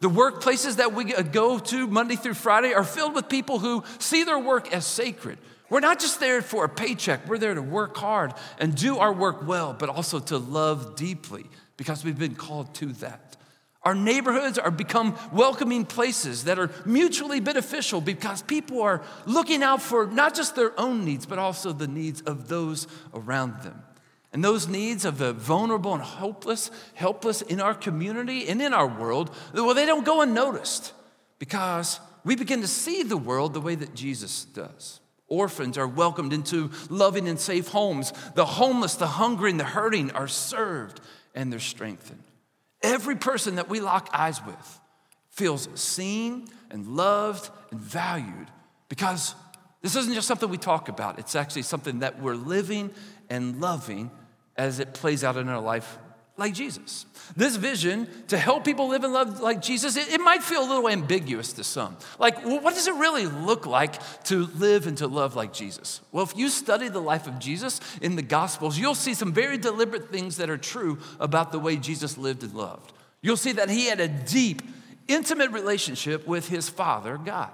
The 0.00 0.10
workplaces 0.10 0.76
that 0.76 0.94
we 0.94 1.04
go 1.04 1.58
to 1.58 1.86
Monday 1.86 2.16
through 2.16 2.34
Friday 2.34 2.74
are 2.74 2.84
filled 2.84 3.14
with 3.14 3.28
people 3.28 3.60
who 3.60 3.84
see 3.98 4.24
their 4.24 4.38
work 4.38 4.72
as 4.72 4.84
sacred. 4.84 5.38
We're 5.70 5.80
not 5.80 6.00
just 6.00 6.18
there 6.20 6.42
for 6.42 6.64
a 6.64 6.68
paycheck, 6.68 7.26
we're 7.28 7.38
there 7.38 7.54
to 7.54 7.62
work 7.62 7.96
hard 7.96 8.34
and 8.58 8.74
do 8.74 8.98
our 8.98 9.12
work 9.12 9.46
well, 9.46 9.72
but 9.72 9.88
also 9.88 10.18
to 10.18 10.38
love 10.38 10.96
deeply 10.96 11.46
because 11.76 12.04
we've 12.04 12.18
been 12.18 12.34
called 12.34 12.74
to 12.74 12.86
that. 12.94 13.36
Our 13.84 13.94
neighborhoods 13.94 14.58
are 14.58 14.70
become 14.70 15.18
welcoming 15.32 15.84
places 15.84 16.44
that 16.44 16.58
are 16.58 16.70
mutually 16.86 17.40
beneficial 17.40 18.00
because 18.00 18.40
people 18.40 18.80
are 18.82 19.02
looking 19.26 19.62
out 19.62 19.82
for 19.82 20.06
not 20.06 20.34
just 20.34 20.54
their 20.54 20.78
own 20.78 21.04
needs, 21.04 21.26
but 21.26 21.38
also 21.38 21.72
the 21.72 21.88
needs 21.88 22.20
of 22.22 22.46
those 22.48 22.86
around 23.12 23.62
them. 23.62 23.82
And 24.32 24.42
those 24.42 24.68
needs 24.68 25.04
of 25.04 25.18
the 25.18 25.32
vulnerable 25.32 25.92
and 25.92 26.02
hopeless, 26.02 26.70
helpless 26.94 27.42
in 27.42 27.60
our 27.60 27.74
community 27.74 28.48
and 28.48 28.62
in 28.62 28.72
our 28.72 28.86
world, 28.86 29.34
well, 29.52 29.74
they 29.74 29.84
don't 29.84 30.06
go 30.06 30.22
unnoticed 30.22 30.92
because 31.38 32.00
we 32.24 32.36
begin 32.36 32.60
to 32.60 32.68
see 32.68 33.02
the 33.02 33.16
world 33.16 33.52
the 33.52 33.60
way 33.60 33.74
that 33.74 33.94
Jesus 33.94 34.44
does. 34.44 35.00
Orphans 35.26 35.76
are 35.76 35.88
welcomed 35.88 36.32
into 36.32 36.70
loving 36.88 37.28
and 37.28 37.38
safe 37.38 37.68
homes. 37.68 38.12
The 38.34 38.44
homeless, 38.44 38.94
the 38.94 39.06
hungry, 39.06 39.50
and 39.50 39.58
the 39.58 39.64
hurting 39.64 40.12
are 40.12 40.28
served 40.28 41.00
and 41.34 41.52
they're 41.52 41.58
strengthened. 41.58 42.22
Every 42.82 43.16
person 43.16 43.56
that 43.56 43.68
we 43.68 43.80
lock 43.80 44.08
eyes 44.12 44.44
with 44.44 44.80
feels 45.30 45.68
seen 45.74 46.48
and 46.70 46.86
loved 46.88 47.50
and 47.70 47.80
valued 47.80 48.48
because 48.88 49.34
This 49.82 49.96
isn't 49.96 50.14
just 50.14 50.28
something 50.28 50.48
we 50.48 50.58
talk 50.58 50.88
about, 50.88 51.18
it's 51.18 51.34
actually 51.34 51.62
something 51.62 51.98
that 51.98 52.22
we're 52.22 52.36
living 52.36 52.92
and 53.28 53.60
loving 53.60 54.10
as 54.56 54.78
it 54.78 54.94
plays 54.94 55.24
out 55.24 55.36
in 55.36 55.48
our 55.48 55.60
life 55.60 55.98
like 56.36 56.54
Jesus. 56.54 57.06
This 57.36 57.56
vision 57.56 58.08
to 58.28 58.38
help 58.38 58.64
people 58.64 58.88
live 58.88 59.04
and 59.04 59.12
love 59.12 59.40
like 59.40 59.60
Jesus, 59.60 59.96
it, 59.96 60.12
it, 60.12 60.20
might 60.20 60.42
feel 60.42 60.62
a 60.62 60.68
little 60.68 60.88
ambiguous 60.88 61.52
to 61.54 61.64
some. 61.64 61.96
Like, 62.18 62.44
well, 62.44 62.60
what 62.60 62.74
does 62.74 62.86
it 62.86 62.94
really 62.94 63.26
look 63.26 63.66
like 63.66 64.24
to 64.24 64.46
live 64.56 64.86
and 64.86 64.96
to 64.98 65.06
love 65.06 65.36
like 65.36 65.52
Jesus? 65.52 66.00
Well, 66.10 66.24
if 66.24 66.36
you 66.36 66.48
study 66.48 66.88
the 66.88 67.00
life 67.00 67.26
of 67.26 67.38
Jesus 67.38 67.80
in 68.00 68.16
the 68.16 68.22
Gospels, 68.22 68.78
you'll 68.78 68.94
see 68.94 69.14
some 69.14 69.32
very 69.32 69.58
deliberate 69.58 70.10
things 70.10 70.36
that 70.38 70.50
are 70.50 70.58
true 70.58 70.98
about 71.20 71.52
the 71.52 71.58
way 71.58 71.76
Jesus 71.76 72.16
lived 72.16 72.42
and 72.42 72.54
loved. 72.54 72.92
You'll 73.20 73.36
see 73.36 73.52
that 73.52 73.70
he 73.70 73.86
had 73.86 74.00
a 74.00 74.08
deep, 74.08 74.62
intimate 75.08 75.50
relationship 75.50 76.26
with 76.26 76.48
his 76.48 76.68
Father, 76.68 77.18
God. 77.18 77.50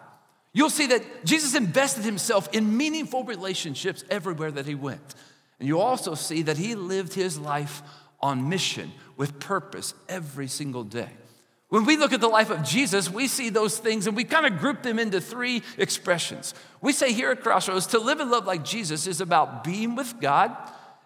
You'll 0.52 0.70
see 0.70 0.86
that 0.86 1.24
Jesus 1.24 1.54
invested 1.54 2.04
himself 2.04 2.48
in 2.52 2.76
meaningful 2.76 3.24
relationships 3.24 4.02
everywhere 4.08 4.50
that 4.52 4.66
he 4.66 4.74
went. 4.74 5.14
And 5.58 5.68
you 5.68 5.80
also 5.80 6.14
see 6.14 6.42
that 6.42 6.56
he 6.56 6.74
lived 6.74 7.14
his 7.14 7.38
life 7.38 7.82
on 8.20 8.48
mission 8.48 8.92
with 9.16 9.38
purpose 9.38 9.94
every 10.08 10.48
single 10.48 10.84
day. 10.84 11.10
When 11.68 11.84
we 11.84 11.98
look 11.98 12.14
at 12.14 12.20
the 12.20 12.28
life 12.28 12.50
of 12.50 12.62
Jesus, 12.62 13.10
we 13.10 13.28
see 13.28 13.50
those 13.50 13.76
things 13.76 14.06
and 14.06 14.16
we 14.16 14.24
kind 14.24 14.46
of 14.46 14.58
group 14.58 14.82
them 14.82 14.98
into 14.98 15.20
three 15.20 15.62
expressions. 15.76 16.54
We 16.80 16.92
say 16.92 17.12
here 17.12 17.30
at 17.30 17.42
Crossroads 17.42 17.86
to 17.88 17.98
live 17.98 18.20
and 18.20 18.30
love 18.30 18.46
like 18.46 18.64
Jesus 18.64 19.06
is 19.06 19.20
about 19.20 19.64
being 19.64 19.94
with 19.94 20.18
God, 20.18 20.56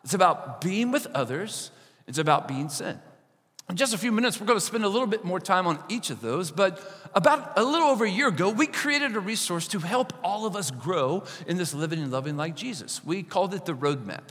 it's 0.05 0.15
about 0.15 0.61
being 0.61 0.93
with 0.93 1.07
others, 1.15 1.73
it's 2.07 2.19
about 2.19 2.47
being 2.47 2.69
sent. 2.69 2.99
In 3.69 3.77
just 3.77 3.95
a 3.95 3.99
few 3.99 4.13
minutes, 4.13 4.41
we're 4.41 4.47
going 4.47 4.59
to 4.59 4.65
spend 4.65 4.85
a 4.85 4.89
little 4.89 5.07
bit 5.07 5.25
more 5.25 5.41
time 5.41 5.67
on 5.67 5.79
each 5.89 6.11
of 6.11 6.21
those. 6.21 6.51
But 6.51 6.81
about 7.15 7.53
a 7.57 7.65
little 7.65 7.89
over 7.89 8.05
a 8.05 8.11
year 8.11 8.29
ago, 8.29 8.51
we 8.51 8.67
created 8.67 9.17
a 9.17 9.21
resource 9.21 9.67
to 9.69 9.79
help 9.79 10.13
all 10.23 10.47
of 10.47 10.57
us 10.57 10.71
grow 10.71 11.25
in 11.47 11.57
this 11.57 11.73
living 11.73 12.01
and 12.01 12.13
loving 12.13 12.37
like 12.37 12.55
Jesus. 12.55 13.05
We 13.05 13.23
called 13.23 13.55
it 13.55 13.65
the 13.65 13.75
Roadmap. 13.75 14.25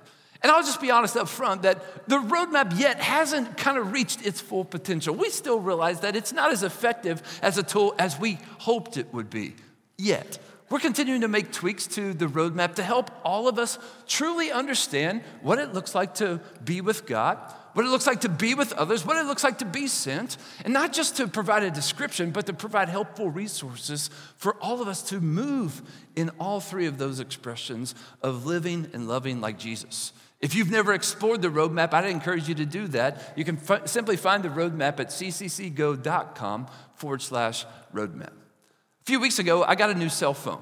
And 0.43 0.51
I'll 0.51 0.63
just 0.63 0.81
be 0.81 0.89
honest 0.89 1.15
up 1.15 1.29
front 1.29 1.61
that 1.63 2.07
the 2.07 2.17
roadmap 2.17 2.77
yet 2.79 2.99
hasn't 2.99 3.57
kind 3.57 3.77
of 3.77 3.91
reached 3.91 4.25
its 4.25 4.41
full 4.41 4.65
potential. 4.65 5.13
We 5.13 5.29
still 5.29 5.59
realize 5.59 5.99
that 5.99 6.15
it's 6.15 6.33
not 6.33 6.51
as 6.51 6.63
effective 6.63 7.21
as 7.43 7.57
a 7.57 7.63
tool 7.63 7.93
as 7.99 8.19
we 8.19 8.39
hoped 8.57 8.97
it 8.97 9.13
would 9.13 9.29
be 9.29 9.55
yet. 9.97 10.39
We're 10.69 10.79
continuing 10.79 11.21
to 11.21 11.27
make 11.27 11.51
tweaks 11.51 11.85
to 11.87 12.13
the 12.13 12.27
roadmap 12.27 12.75
to 12.75 12.83
help 12.83 13.11
all 13.23 13.47
of 13.47 13.59
us 13.59 13.77
truly 14.07 14.51
understand 14.51 15.21
what 15.41 15.59
it 15.59 15.73
looks 15.73 15.93
like 15.93 16.15
to 16.15 16.39
be 16.63 16.79
with 16.81 17.05
God, 17.05 17.37
what 17.73 17.85
it 17.85 17.89
looks 17.89 18.07
like 18.07 18.21
to 18.21 18.29
be 18.29 18.53
with 18.53 18.73
others, 18.73 19.05
what 19.05 19.17
it 19.17 19.25
looks 19.25 19.43
like 19.43 19.59
to 19.59 19.65
be 19.65 19.87
sent, 19.87 20.37
and 20.65 20.73
not 20.73 20.93
just 20.93 21.17
to 21.17 21.27
provide 21.27 21.63
a 21.63 21.71
description, 21.71 22.31
but 22.31 22.45
to 22.47 22.53
provide 22.53 22.89
helpful 22.89 23.29
resources 23.29 24.09
for 24.37 24.55
all 24.55 24.81
of 24.81 24.87
us 24.87 25.01
to 25.03 25.19
move 25.19 25.81
in 26.15 26.29
all 26.39 26.59
three 26.59 26.85
of 26.85 26.97
those 26.97 27.19
expressions 27.19 27.95
of 28.21 28.45
living 28.45 28.89
and 28.93 29.07
loving 29.07 29.41
like 29.41 29.57
Jesus. 29.57 30.13
If 30.41 30.55
you've 30.55 30.71
never 30.71 30.93
explored 30.93 31.41
the 31.41 31.49
roadmap, 31.49 31.93
I'd 31.93 32.05
encourage 32.05 32.49
you 32.49 32.55
to 32.55 32.65
do 32.65 32.87
that. 32.89 33.33
You 33.35 33.45
can 33.45 33.57
f- 33.57 33.87
simply 33.87 34.17
find 34.17 34.43
the 34.43 34.49
roadmap 34.49 34.99
at 34.99 35.09
cccgo.com 35.09 36.67
forward 36.95 37.21
slash 37.21 37.65
roadmap. 37.93 38.40
A 39.01 39.03
few 39.05 39.19
weeks 39.19 39.39
ago, 39.39 39.63
I 39.63 39.73
got 39.73 39.89
a 39.89 39.95
new 39.95 40.09
cell 40.09 40.35
phone. 40.35 40.61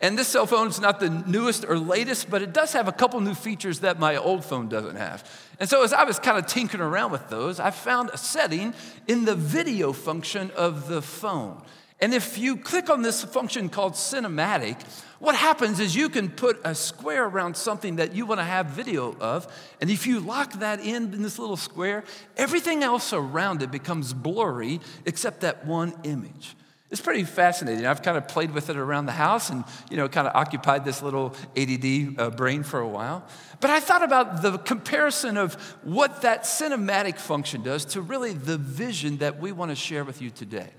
And 0.00 0.16
this 0.16 0.28
cell 0.28 0.46
phone 0.46 0.68
is 0.68 0.80
not 0.80 1.00
the 1.00 1.10
newest 1.10 1.64
or 1.64 1.76
latest, 1.76 2.30
but 2.30 2.40
it 2.40 2.52
does 2.52 2.72
have 2.72 2.86
a 2.86 2.92
couple 2.92 3.20
new 3.20 3.34
features 3.34 3.80
that 3.80 3.98
my 3.98 4.16
old 4.16 4.44
phone 4.44 4.68
doesn't 4.68 4.94
have. 4.94 5.28
And 5.58 5.68
so, 5.68 5.82
as 5.82 5.92
I 5.92 6.04
was 6.04 6.20
kind 6.20 6.38
of 6.38 6.46
tinkering 6.46 6.82
around 6.82 7.10
with 7.10 7.28
those, 7.28 7.58
I 7.58 7.70
found 7.70 8.10
a 8.10 8.16
setting 8.16 8.74
in 9.08 9.24
the 9.24 9.34
video 9.34 9.92
function 9.92 10.52
of 10.52 10.88
the 10.88 11.02
phone. 11.02 11.60
And 12.00 12.14
if 12.14 12.38
you 12.38 12.56
click 12.56 12.88
on 12.88 13.02
this 13.02 13.24
function 13.24 13.68
called 13.68 13.92
cinematic, 13.92 14.80
what 15.18 15.34
happens 15.34 15.80
is 15.80 15.94
you 15.94 16.08
can 16.08 16.30
put 16.30 16.58
a 16.64 16.74
square 16.74 17.26
around 17.26 17.56
something 17.56 17.96
that 17.96 18.14
you 18.14 18.24
want 18.24 18.40
to 18.40 18.44
have 18.44 18.66
video 18.66 19.14
of, 19.18 19.52
and 19.80 19.90
if 19.90 20.06
you 20.06 20.20
lock 20.20 20.52
that 20.60 20.80
in 20.80 21.12
in 21.12 21.22
this 21.22 21.38
little 21.38 21.58
square, 21.58 22.04
everything 22.36 22.82
else 22.84 23.12
around 23.12 23.62
it 23.62 23.70
becomes 23.70 24.14
blurry 24.14 24.80
except 25.04 25.40
that 25.40 25.66
one 25.66 25.92
image. 26.04 26.54
It's 26.90 27.00
pretty 27.00 27.22
fascinating. 27.22 27.86
I've 27.86 28.02
kind 28.02 28.18
of 28.18 28.26
played 28.26 28.52
with 28.52 28.68
it 28.68 28.76
around 28.76 29.06
the 29.06 29.12
house 29.12 29.48
and, 29.50 29.64
you 29.90 29.96
know, 29.96 30.08
kind 30.08 30.26
of 30.26 30.34
occupied 30.34 30.84
this 30.84 31.02
little 31.02 31.36
ADD 31.56 32.18
uh, 32.18 32.30
brain 32.30 32.64
for 32.64 32.80
a 32.80 32.88
while. 32.88 33.24
But 33.60 33.70
I 33.70 33.78
thought 33.78 34.02
about 34.02 34.42
the 34.42 34.58
comparison 34.58 35.36
of 35.36 35.54
what 35.84 36.22
that 36.22 36.42
cinematic 36.42 37.16
function 37.16 37.62
does 37.62 37.84
to 37.86 38.00
really 38.00 38.32
the 38.32 38.58
vision 38.58 39.18
that 39.18 39.38
we 39.38 39.52
want 39.52 39.70
to 39.70 39.76
share 39.76 40.02
with 40.02 40.20
you 40.20 40.30
today. 40.30 40.70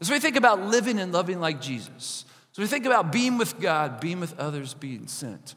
As 0.00 0.10
we 0.10 0.18
think 0.18 0.34
about 0.34 0.60
living 0.60 0.98
and 0.98 1.12
loving 1.12 1.38
like 1.38 1.60
Jesus, 1.60 2.24
so 2.50 2.60
we 2.60 2.66
think 2.66 2.84
about 2.84 3.12
being 3.12 3.38
with 3.38 3.60
God, 3.60 4.00
being 4.00 4.18
with 4.18 4.36
others, 4.40 4.74
being 4.74 5.06
sent. 5.06 5.54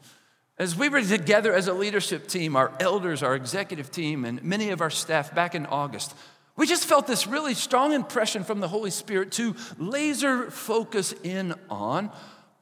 As 0.56 0.76
we 0.76 0.88
were 0.88 1.02
together 1.02 1.52
as 1.52 1.66
a 1.66 1.74
leadership 1.74 2.28
team, 2.28 2.54
our 2.54 2.72
elders, 2.78 3.22
our 3.24 3.34
executive 3.34 3.90
team, 3.90 4.24
and 4.24 4.42
many 4.42 4.70
of 4.70 4.80
our 4.80 4.88
staff 4.88 5.34
back 5.34 5.54
in 5.56 5.66
August, 5.66 6.14
we 6.56 6.66
just 6.66 6.86
felt 6.86 7.06
this 7.06 7.26
really 7.26 7.54
strong 7.54 7.92
impression 7.92 8.42
from 8.42 8.60
the 8.60 8.68
Holy 8.68 8.90
Spirit 8.90 9.30
to 9.32 9.54
laser 9.78 10.50
focus 10.50 11.14
in 11.22 11.54
on 11.68 12.10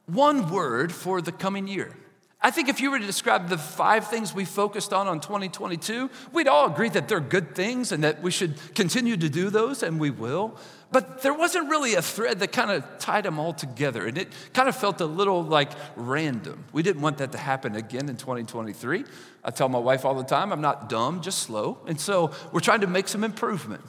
one 0.05 0.51
word 0.51 0.93
for 0.93 1.21
the 1.21 1.31
coming 1.31 1.67
year. 1.67 1.95
I 2.41 2.51
think 2.51 2.69
if 2.69 2.79
you 2.79 2.91
were 2.91 2.99
to 2.99 3.05
describe 3.05 3.49
the 3.49 3.57
five 3.57 4.07
things 4.07 4.33
we 4.33 4.45
focused 4.45 4.93
on 4.93 5.07
on 5.07 5.19
2022, 5.19 6.09
we'd 6.31 6.47
all 6.47 6.71
agree 6.71 6.89
that 6.89 7.07
they're 7.07 7.19
good 7.19 7.55
things 7.55 7.91
and 7.91 8.03
that 8.03 8.21
we 8.21 8.29
should 8.29 8.55
continue 8.75 9.17
to 9.17 9.29
do 9.29 9.49
those, 9.49 9.81
and 9.81 9.99
we 9.99 10.11
will. 10.11 10.57
But 10.91 11.23
there 11.23 11.33
wasn't 11.33 11.69
really 11.69 11.95
a 11.95 12.01
thread 12.01 12.39
that 12.39 12.51
kind 12.51 12.69
of 12.69 12.83
tied 12.99 13.25
them 13.25 13.39
all 13.39 13.53
together, 13.53 14.05
and 14.05 14.17
it 14.17 14.31
kind 14.53 14.69
of 14.69 14.75
felt 14.75 15.01
a 15.01 15.05
little 15.05 15.43
like 15.43 15.71
random. 15.95 16.63
We 16.71 16.83
didn't 16.83 17.01
want 17.01 17.17
that 17.17 17.31
to 17.31 17.37
happen 17.37 17.75
again 17.75 18.09
in 18.09 18.17
2023. 18.17 19.05
I 19.43 19.51
tell 19.51 19.67
my 19.67 19.79
wife 19.79 20.05
all 20.05 20.15
the 20.15 20.23
time, 20.23 20.53
I'm 20.53 20.61
not 20.61 20.87
dumb, 20.87 21.21
just 21.21 21.39
slow. 21.39 21.79
And 21.87 21.99
so 21.99 22.31
we're 22.51 22.59
trying 22.59 22.81
to 22.81 22.87
make 22.87 23.07
some 23.07 23.23
improvement. 23.23 23.81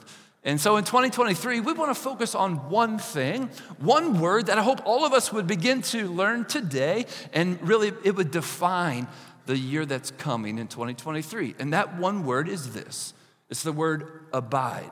And 0.47 0.61
so 0.61 0.77
in 0.77 0.85
2023, 0.85 1.59
we 1.59 1.73
want 1.73 1.93
to 1.93 2.01
focus 2.01 2.33
on 2.33 2.69
one 2.69 2.99
thing, 2.99 3.49
one 3.79 4.21
word 4.21 4.45
that 4.45 4.57
I 4.57 4.61
hope 4.63 4.79
all 4.85 5.03
of 5.03 5.11
us 5.11 5.33
would 5.33 5.45
begin 5.45 5.81
to 5.81 6.07
learn 6.07 6.45
today, 6.45 7.05
and 7.33 7.61
really 7.67 7.91
it 8.05 8.15
would 8.15 8.31
define 8.31 9.09
the 9.45 9.57
year 9.57 9.85
that's 9.85 10.11
coming 10.11 10.57
in 10.57 10.69
2023. 10.69 11.55
And 11.59 11.73
that 11.73 11.97
one 11.97 12.25
word 12.25 12.47
is 12.47 12.71
this 12.73 13.13
it's 13.49 13.61
the 13.61 13.73
word 13.73 14.25
abide. 14.31 14.91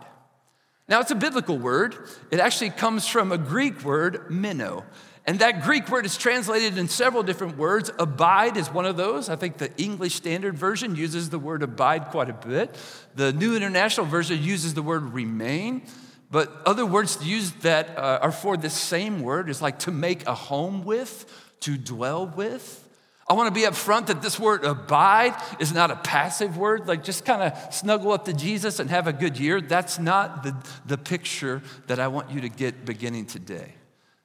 Now, 0.90 1.00
it's 1.00 1.12
a 1.12 1.16
biblical 1.16 1.58
word. 1.58 1.96
It 2.32 2.42
actually 2.42 2.72
comes 2.72 3.08
from 3.08 3.32
a 3.32 3.38
Greek 3.38 3.82
word, 3.86 4.30
meno. 4.30 4.84
And 5.28 5.40
that 5.40 5.64
Greek 5.64 5.90
word 5.90 6.06
is 6.06 6.18
translated 6.18 6.78
in 6.78 6.88
several 6.88 7.24
different 7.24 7.58
words. 7.58 7.90
Abide 7.98 8.58
is 8.58 8.70
one 8.70 8.86
of 8.86 8.96
those. 8.96 9.28
I 9.28 9.36
think 9.36 9.58
the 9.58 9.76
English 9.78 10.14
Standard 10.14 10.56
Version 10.56 10.96
uses 10.96 11.32
the 11.32 11.40
word 11.40 11.64
abide 11.64 12.08
quite 12.08 12.30
a 12.30 12.34
bit. 12.34 12.76
The 13.16 13.34
New 13.34 13.56
International 13.56 14.06
Version 14.06 14.42
uses 14.42 14.76
the 14.76 14.84
word 14.84 15.14
remain. 15.14 15.82
But 16.30 16.52
other 16.66 16.86
words 16.86 17.26
used 17.26 17.62
that 17.62 17.98
uh, 17.98 18.20
are 18.22 18.32
for 18.32 18.56
the 18.56 18.70
same 18.70 19.22
word 19.22 19.50
is 19.50 19.62
like 19.62 19.80
to 19.80 19.92
make 19.92 20.28
a 20.28 20.36
home 20.36 20.84
with, 20.84 21.26
to 21.62 21.78
dwell 21.78 22.28
with. 22.28 22.84
I 23.28 23.34
want 23.34 23.48
to 23.48 23.60
be 23.60 23.66
upfront 23.66 24.08
that 24.08 24.22
this 24.22 24.40
word 24.40 24.64
abide 24.64 25.36
is 25.60 25.74
not 25.74 25.90
a 25.90 25.96
passive 25.96 26.58
word, 26.58 26.88
like 26.88 27.04
just 27.04 27.26
kind 27.26 27.42
of 27.42 27.74
snuggle 27.74 28.12
up 28.12 28.26
to 28.26 28.34
Jesus 28.34 28.80
and 28.80 28.92
have 28.92 29.08
a 29.08 29.14
good 29.14 29.40
year. 29.40 29.60
That's 29.60 29.98
not 29.98 30.44
the, 30.44 30.56
the 30.86 30.98
picture 31.00 31.64
that 31.88 32.00
I 32.00 32.08
want 32.08 32.30
you 32.30 32.42
to 32.42 32.50
get 32.50 32.86
beginning 32.86 33.26
today. 33.26 33.74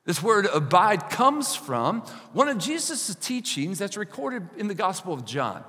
This 0.05 0.23
word 0.23 0.47
abide 0.47 1.11
comes 1.11 1.55
from 1.55 2.01
one 2.33 2.49
of 2.49 2.59
Jesus' 2.59 3.15
teachings 3.15 3.79
that's 3.79 3.97
recorded 3.97 4.49
in 4.57 4.67
the 4.67 4.75
Gospel 4.75 5.13
of 5.13 5.25
John. 5.25 5.63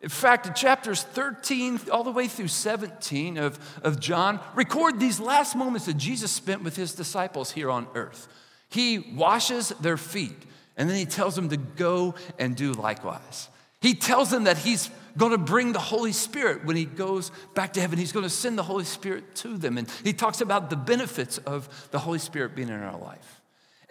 In 0.00 0.08
fact, 0.08 0.56
chapters 0.56 1.02
13 1.02 1.80
all 1.92 2.02
the 2.02 2.10
way 2.10 2.26
through 2.26 2.48
17 2.48 3.38
of, 3.38 3.58
of 3.84 4.00
John 4.00 4.40
record 4.54 4.98
these 4.98 5.20
last 5.20 5.54
moments 5.54 5.86
that 5.86 5.96
Jesus 5.96 6.32
spent 6.32 6.64
with 6.64 6.74
his 6.74 6.94
disciples 6.94 7.52
here 7.52 7.70
on 7.70 7.86
earth. 7.94 8.28
He 8.68 8.98
washes 8.98 9.68
their 9.80 9.96
feet, 9.96 10.36
and 10.76 10.88
then 10.88 10.96
he 10.96 11.04
tells 11.04 11.36
them 11.36 11.50
to 11.50 11.56
go 11.56 12.14
and 12.38 12.56
do 12.56 12.72
likewise. 12.72 13.48
He 13.80 13.94
tells 13.94 14.30
them 14.30 14.44
that 14.44 14.58
he's 14.58 14.90
going 15.16 15.32
to 15.32 15.38
bring 15.38 15.72
the 15.72 15.78
Holy 15.78 16.12
Spirit 16.12 16.64
when 16.64 16.76
he 16.76 16.84
goes 16.84 17.30
back 17.54 17.74
to 17.74 17.80
heaven. 17.80 17.98
He's 17.98 18.12
going 18.12 18.24
to 18.24 18.30
send 18.30 18.56
the 18.56 18.62
Holy 18.62 18.84
Spirit 18.84 19.34
to 19.36 19.58
them. 19.58 19.76
And 19.76 19.90
he 20.04 20.12
talks 20.12 20.40
about 20.40 20.70
the 20.70 20.76
benefits 20.76 21.38
of 21.38 21.88
the 21.90 21.98
Holy 21.98 22.18
Spirit 22.18 22.56
being 22.56 22.68
in 22.68 22.80
our 22.80 22.98
life. 22.98 23.41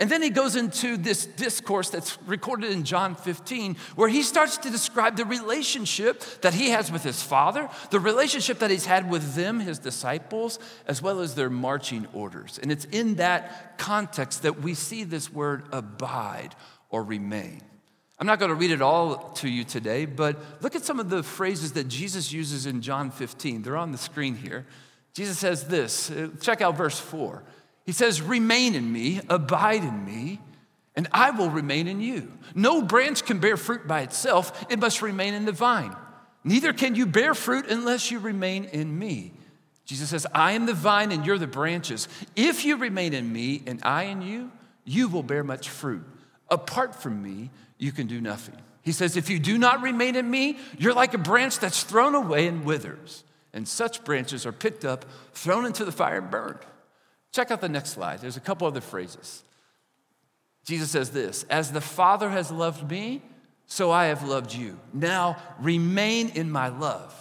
And 0.02 0.10
then 0.10 0.24
he 0.24 0.32
goes 0.32 0.56
into 0.56 0.98
this 0.98 1.28
discourse 1.28 1.92
that's 1.92 2.18
recorded 2.24 2.72
in 2.72 2.84
John 2.84 3.14
15, 3.14 3.76
where 3.96 4.10
he 4.10 4.24
starts 4.24 4.58
to 4.58 4.72
describe 4.72 5.16
the 5.16 5.26
relationship 5.26 6.22
that 6.42 6.56
he 6.56 6.72
has 6.72 6.92
with 6.92 7.04
his 7.04 7.22
father, 7.22 7.70
the 7.92 8.00
relationship 8.00 8.58
that 8.60 8.72
he's 8.72 8.88
had 8.88 9.12
with 9.12 9.36
them, 9.36 9.60
his 9.60 9.78
disciples, 9.78 10.58
as 10.88 11.04
well 11.04 11.20
as 11.20 11.36
their 11.36 11.52
marching 11.52 12.08
orders. 12.14 12.60
And 12.64 12.72
it's 12.72 12.86
in 12.86 13.16
that 13.18 13.78
context 13.78 14.42
that 14.42 14.60
we 14.60 14.74
see 14.74 15.04
this 15.04 15.32
word 15.32 15.66
abide 15.72 16.56
or 16.90 17.04
remain. 17.04 17.62
I'm 18.18 18.26
not 18.26 18.40
going 18.40 18.50
to 18.50 18.56
read 18.56 18.72
it 18.72 18.82
all 18.82 19.30
to 19.34 19.48
you 19.48 19.64
today, 19.64 20.06
but 20.06 20.36
look 20.62 20.76
at 20.76 20.84
some 20.84 21.00
of 21.00 21.12
the 21.12 21.22
phrases 21.22 21.74
that 21.74 21.88
Jesus 21.88 22.34
uses 22.34 22.66
in 22.66 22.82
John 22.82 23.12
15. 23.12 23.62
They're 23.62 23.78
on 23.78 23.92
the 23.92 24.00
screen 24.00 24.36
here. 24.36 24.66
Jesus 25.14 25.38
says 25.38 25.68
this 25.68 26.10
uh, 26.10 26.30
check 26.40 26.62
out 26.62 26.76
verse 26.76 27.00
4. 27.00 27.44
He 27.92 27.94
says, 27.94 28.22
Remain 28.22 28.74
in 28.74 28.90
me, 28.90 29.20
abide 29.30 29.84
in 29.84 30.06
me, 30.06 30.40
and 30.96 31.10
I 31.12 31.32
will 31.32 31.50
remain 31.50 31.90
in 31.90 32.00
you. 32.00 32.32
No 32.56 32.82
branch 32.82 33.26
can 33.26 33.40
bear 33.40 33.58
fruit 33.58 33.86
by 33.86 34.00
itself, 34.00 34.66
it 34.70 34.80
must 34.80 35.02
remain 35.02 35.34
in 35.34 35.44
the 35.44 35.52
vine. 35.52 35.94
Neither 36.46 36.72
can 36.72 36.96
you 36.96 37.06
bear 37.06 37.34
fruit 37.34 37.66
unless 37.68 38.10
you 38.10 38.20
remain 38.20 38.64
in 38.64 38.98
me. 38.98 39.34
Jesus 39.84 40.08
says, 40.08 40.26
I 40.34 40.54
am 40.54 40.68
the 40.68 40.74
vine 40.74 41.12
and 41.12 41.26
you're 41.26 41.38
the 41.38 41.48
branches. 41.48 42.08
If 42.34 42.64
you 42.64 42.78
remain 42.78 43.14
in 43.14 43.30
me 43.30 43.62
and 43.68 43.82
I 43.84 44.04
in 44.04 44.22
you, 44.22 44.54
you 44.86 45.10
will 45.10 45.22
bear 45.22 45.44
much 45.44 45.68
fruit. 45.68 46.06
Apart 46.50 46.96
from 46.96 47.22
me, 47.22 47.50
you 47.78 47.92
can 47.92 48.08
do 48.08 48.22
nothing. 48.22 48.56
He 48.84 48.94
says, 48.94 49.18
If 49.18 49.30
you 49.30 49.38
do 49.38 49.58
not 49.58 49.82
remain 49.82 50.16
in 50.16 50.32
me, 50.32 50.60
you're 50.78 50.94
like 50.94 51.14
a 51.14 51.18
branch 51.18 51.60
that's 51.60 51.84
thrown 51.84 52.16
away 52.16 52.48
and 52.48 52.64
withers. 52.64 53.26
And 53.52 53.68
such 53.68 54.06
branches 54.06 54.46
are 54.46 54.54
picked 54.54 54.86
up, 54.86 55.04
thrown 55.34 55.66
into 55.66 55.84
the 55.84 55.92
fire, 55.92 56.20
and 56.20 56.32
burned. 56.32 56.60
Check 57.32 57.52
out 57.52 57.62
the 57.62 57.70
next 57.70 57.92
slide. 57.92 58.20
There's 58.20 58.38
a 58.38 58.42
couple 58.42 58.68
other 58.68 58.82
phrases. 58.82 59.44
Jesus 60.66 60.92
says 60.92 61.12
this 61.12 61.44
As 61.50 61.72
the 61.72 61.82
Father 61.82 62.30
has 62.30 62.52
loved 62.52 62.90
me, 62.90 63.22
so 63.66 63.90
I 63.90 64.06
have 64.06 64.28
loved 64.28 64.54
you. 64.54 64.78
Now 64.94 65.38
remain 65.60 66.30
in 66.30 66.52
my 66.52 66.68
love. 66.68 67.16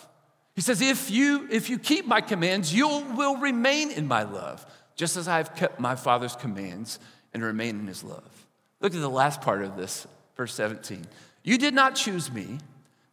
He 0.55 0.63
says, 0.63 0.83
if 0.83 1.11
you, 1.11 1.49
if 1.51 1.71
you 1.71 1.79
keep 1.79 2.07
my 2.07 2.21
commands, 2.21 2.75
you 2.75 2.87
will 3.17 3.37
remain 3.37 3.91
in 3.93 4.07
my 4.07 4.25
love, 4.25 4.67
just 4.97 5.17
as 5.17 5.29
I 5.29 5.39
have 5.39 5.55
kept 5.55 5.81
my 5.81 5.95
Father's 5.95 6.37
commands 6.37 6.99
and 7.33 7.43
remain 7.43 7.79
in 7.79 7.87
his 7.87 8.03
love. 8.03 8.47
Look 8.81 8.95
at 8.95 9.01
the 9.01 9.09
last 9.09 9.41
part 9.41 9.63
of 9.63 9.77
this, 9.77 10.07
verse 10.37 10.53
17. 10.55 11.07
You 11.45 11.57
did 11.57 11.73
not 11.73 11.95
choose 11.95 12.31
me, 12.33 12.59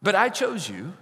but 0.02 0.14
I 0.14 0.28
chose 0.28 0.68
you, 0.68 0.92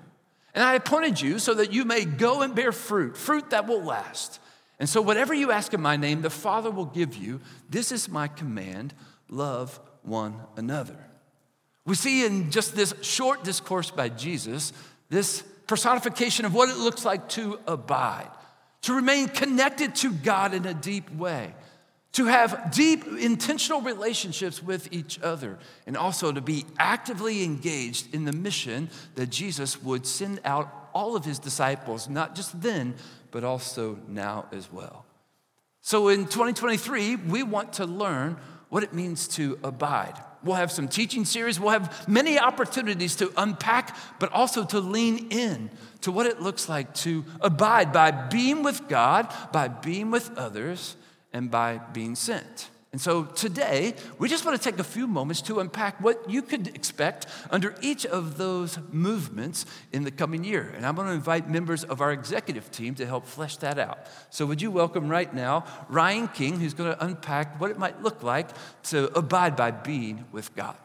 and 0.54 0.62
I 0.62 0.74
appointed 0.74 1.20
you 1.20 1.38
so 1.38 1.54
that 1.54 1.72
you 1.72 1.84
may 1.84 2.04
go 2.04 2.42
and 2.42 2.54
bear 2.54 2.70
fruit, 2.70 3.16
fruit 3.16 3.50
that 3.50 3.66
will 3.66 3.82
last. 3.82 4.38
And 4.78 4.88
so, 4.88 5.00
whatever 5.00 5.32
you 5.32 5.50
ask 5.52 5.72
in 5.72 5.80
my 5.80 5.96
name, 5.96 6.22
the 6.22 6.30
Father 6.30 6.70
will 6.70 6.86
give 6.86 7.16
you. 7.16 7.40
This 7.70 7.92
is 7.92 8.08
my 8.08 8.28
command 8.28 8.94
love 9.28 9.80
one 10.02 10.40
another. 10.56 10.96
We 11.84 11.94
see 11.94 12.26
in 12.26 12.50
just 12.50 12.74
this 12.74 12.94
short 13.00 13.44
discourse 13.44 13.90
by 13.90 14.08
Jesus 14.08 14.72
this 15.08 15.42
personification 15.66 16.44
of 16.44 16.54
what 16.54 16.68
it 16.68 16.76
looks 16.76 17.04
like 17.04 17.28
to 17.30 17.58
abide, 17.66 18.28
to 18.82 18.94
remain 18.94 19.28
connected 19.28 19.94
to 19.96 20.12
God 20.12 20.52
in 20.52 20.66
a 20.66 20.74
deep 20.74 21.12
way, 21.14 21.54
to 22.12 22.26
have 22.26 22.72
deep, 22.72 23.06
intentional 23.06 23.80
relationships 23.80 24.62
with 24.62 24.92
each 24.92 25.20
other, 25.22 25.58
and 25.86 25.96
also 25.96 26.32
to 26.32 26.40
be 26.40 26.64
actively 26.78 27.44
engaged 27.44 28.14
in 28.14 28.24
the 28.24 28.32
mission 28.32 28.88
that 29.14 29.30
Jesus 29.30 29.82
would 29.82 30.06
send 30.06 30.40
out 30.44 30.85
all 30.96 31.14
of 31.14 31.26
his 31.26 31.38
disciples, 31.38 32.08
not 32.08 32.34
just 32.34 32.62
then, 32.62 32.94
but 33.30 33.44
also 33.44 33.98
now 34.08 34.46
as 34.50 34.72
well. 34.72 35.04
So 35.82 36.08
in 36.08 36.24
2023, 36.24 37.16
we 37.16 37.42
want 37.42 37.74
to 37.74 37.84
learn 37.84 38.38
what 38.70 38.82
it 38.82 38.94
means 38.94 39.28
to 39.28 39.58
abide. 39.62 40.14
We'll 40.42 40.56
have 40.56 40.72
some 40.72 40.88
teaching 40.88 41.26
series. 41.26 41.60
We'll 41.60 41.78
have 41.78 42.08
many 42.08 42.38
opportunities 42.38 43.14
to 43.16 43.30
unpack, 43.36 43.94
but 44.18 44.32
also 44.32 44.64
to 44.64 44.80
lean 44.80 45.28
in 45.28 45.68
to 46.00 46.10
what 46.10 46.24
it 46.24 46.40
looks 46.40 46.66
like 46.66 46.94
to 46.94 47.26
abide 47.42 47.92
by 47.92 48.10
being 48.10 48.62
with 48.62 48.88
God, 48.88 49.30
by 49.52 49.68
being 49.68 50.10
with 50.10 50.30
others, 50.38 50.96
and 51.30 51.50
by 51.50 51.76
being 51.92 52.14
sent. 52.14 52.70
And 52.96 53.00
so 53.02 53.24
today, 53.24 53.92
we 54.18 54.26
just 54.26 54.46
want 54.46 54.56
to 54.56 54.70
take 54.70 54.80
a 54.80 54.82
few 54.82 55.06
moments 55.06 55.42
to 55.42 55.60
unpack 55.60 56.00
what 56.00 56.30
you 56.30 56.40
could 56.40 56.68
expect 56.68 57.26
under 57.50 57.74
each 57.82 58.06
of 58.06 58.38
those 58.38 58.78
movements 58.90 59.66
in 59.92 60.04
the 60.04 60.10
coming 60.10 60.44
year. 60.44 60.72
And 60.74 60.86
I'm 60.86 60.94
going 60.94 61.06
to 61.06 61.12
invite 61.12 61.46
members 61.46 61.84
of 61.84 62.00
our 62.00 62.10
executive 62.10 62.70
team 62.70 62.94
to 62.94 63.04
help 63.04 63.26
flesh 63.26 63.58
that 63.58 63.78
out. 63.78 63.98
So, 64.30 64.46
would 64.46 64.62
you 64.62 64.70
welcome 64.70 65.10
right 65.10 65.30
now 65.34 65.66
Ryan 65.90 66.28
King, 66.28 66.58
who's 66.58 66.72
going 66.72 66.90
to 66.90 67.04
unpack 67.04 67.60
what 67.60 67.70
it 67.70 67.78
might 67.78 68.02
look 68.02 68.22
like 68.22 68.48
to 68.84 69.14
abide 69.14 69.56
by 69.56 69.72
being 69.72 70.24
with 70.32 70.56
God? 70.56 70.78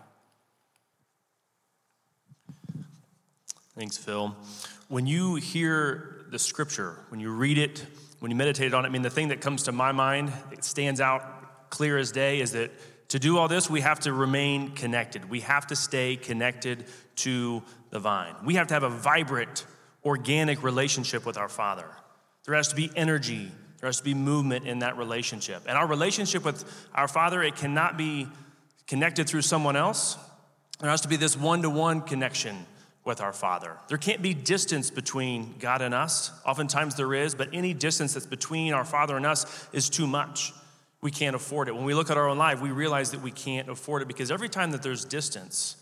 Thanks, 3.74 3.96
Phil. 3.98 4.36
When 4.90 5.08
you 5.08 5.36
hear 5.36 6.26
the 6.30 6.40
scripture, 6.40 6.98
when 7.08 7.22
you 7.22 7.32
read 7.32 7.58
it, 7.58 7.86
when 8.20 8.32
you 8.32 8.36
meditate 8.36 8.74
on 8.74 8.84
it, 8.84 8.90
I 8.90 8.92
mean, 8.92 9.02
the 9.02 9.10
thing 9.10 9.30
that 9.30 9.40
comes 9.40 9.64
to 9.64 9.72
my 9.72 9.94
mind, 9.94 10.34
it 10.52 10.66
stands 10.66 11.00
out 11.00 11.41
clear 11.72 11.98
as 11.98 12.12
day 12.12 12.42
is 12.42 12.52
that 12.52 12.72
to 13.08 13.20
do 13.20 13.38
all 13.38 13.48
this, 13.48 13.70
we 13.70 13.82
have 13.82 14.00
to 14.02 14.14
remain 14.14 14.72
connected. 14.72 15.30
We 15.30 15.40
have 15.42 15.68
to 15.68 15.76
stay 15.76 16.16
connected 16.16 16.86
to 17.18 17.64
the 17.90 18.00
vine. 18.00 18.36
We 18.46 18.54
have 18.56 18.68
to 18.68 18.74
have 18.74 18.84
a 18.84 18.90
vibrant, 18.90 19.66
organic 20.06 20.64
relationship 20.64 21.26
with 21.26 21.38
our 21.38 21.50
Father. 21.50 21.88
There 22.46 22.56
has 22.56 22.70
to 22.70 22.76
be 22.76 22.90
energy, 22.96 23.52
there 23.80 23.88
has 23.88 23.98
to 23.98 24.04
be 24.04 24.14
movement 24.14 24.66
in 24.68 24.80
that 24.80 24.98
relationship. 24.98 25.64
And 25.68 25.78
our 25.78 25.88
relationship 25.88 26.46
with 26.46 26.64
our 26.94 27.08
Father, 27.08 27.42
it 27.42 27.56
cannot 27.56 27.98
be 27.98 28.28
connected 28.88 29.28
through 29.28 29.42
someone 29.42 29.76
else. 29.76 30.18
There 30.80 30.90
has 30.90 31.02
to 31.02 31.08
be 31.08 31.18
this 31.18 31.36
one 31.36 31.64
to 31.64 31.70
one 31.70 32.02
connection 32.02 32.66
with 33.04 33.20
our 33.20 33.34
Father. 33.34 33.76
There 33.88 33.98
can't 33.98 34.22
be 34.22 34.34
distance 34.34 34.90
between 34.90 35.56
God 35.60 35.82
and 35.82 35.94
us. 35.94 36.32
Oftentimes 36.46 36.96
there 36.96 37.14
is, 37.14 37.36
but 37.36 37.50
any 37.52 37.74
distance 37.74 38.14
that's 38.14 38.26
between 38.26 38.74
our 38.74 38.86
Father 38.86 39.18
and 39.18 39.26
us 39.26 39.68
is 39.74 39.90
too 39.90 40.08
much 40.08 40.54
we 41.02 41.12
can't 41.12 41.36
afford 41.36 41.68
it. 41.68 41.76
When 41.76 41.86
we 41.86 41.94
look 41.94 42.12
at 42.12 42.18
our 42.18 42.30
own 42.30 42.38
life, 42.38 42.62
we 42.62 42.72
realize 42.72 43.12
that 43.12 43.22
we 43.22 43.32
can't 43.32 43.70
afford 43.70 44.02
it 44.02 44.08
because 44.08 44.30
every 44.30 44.50
time 44.50 44.72
that 44.72 44.84
there's 44.84 45.04
distance, 45.04 45.78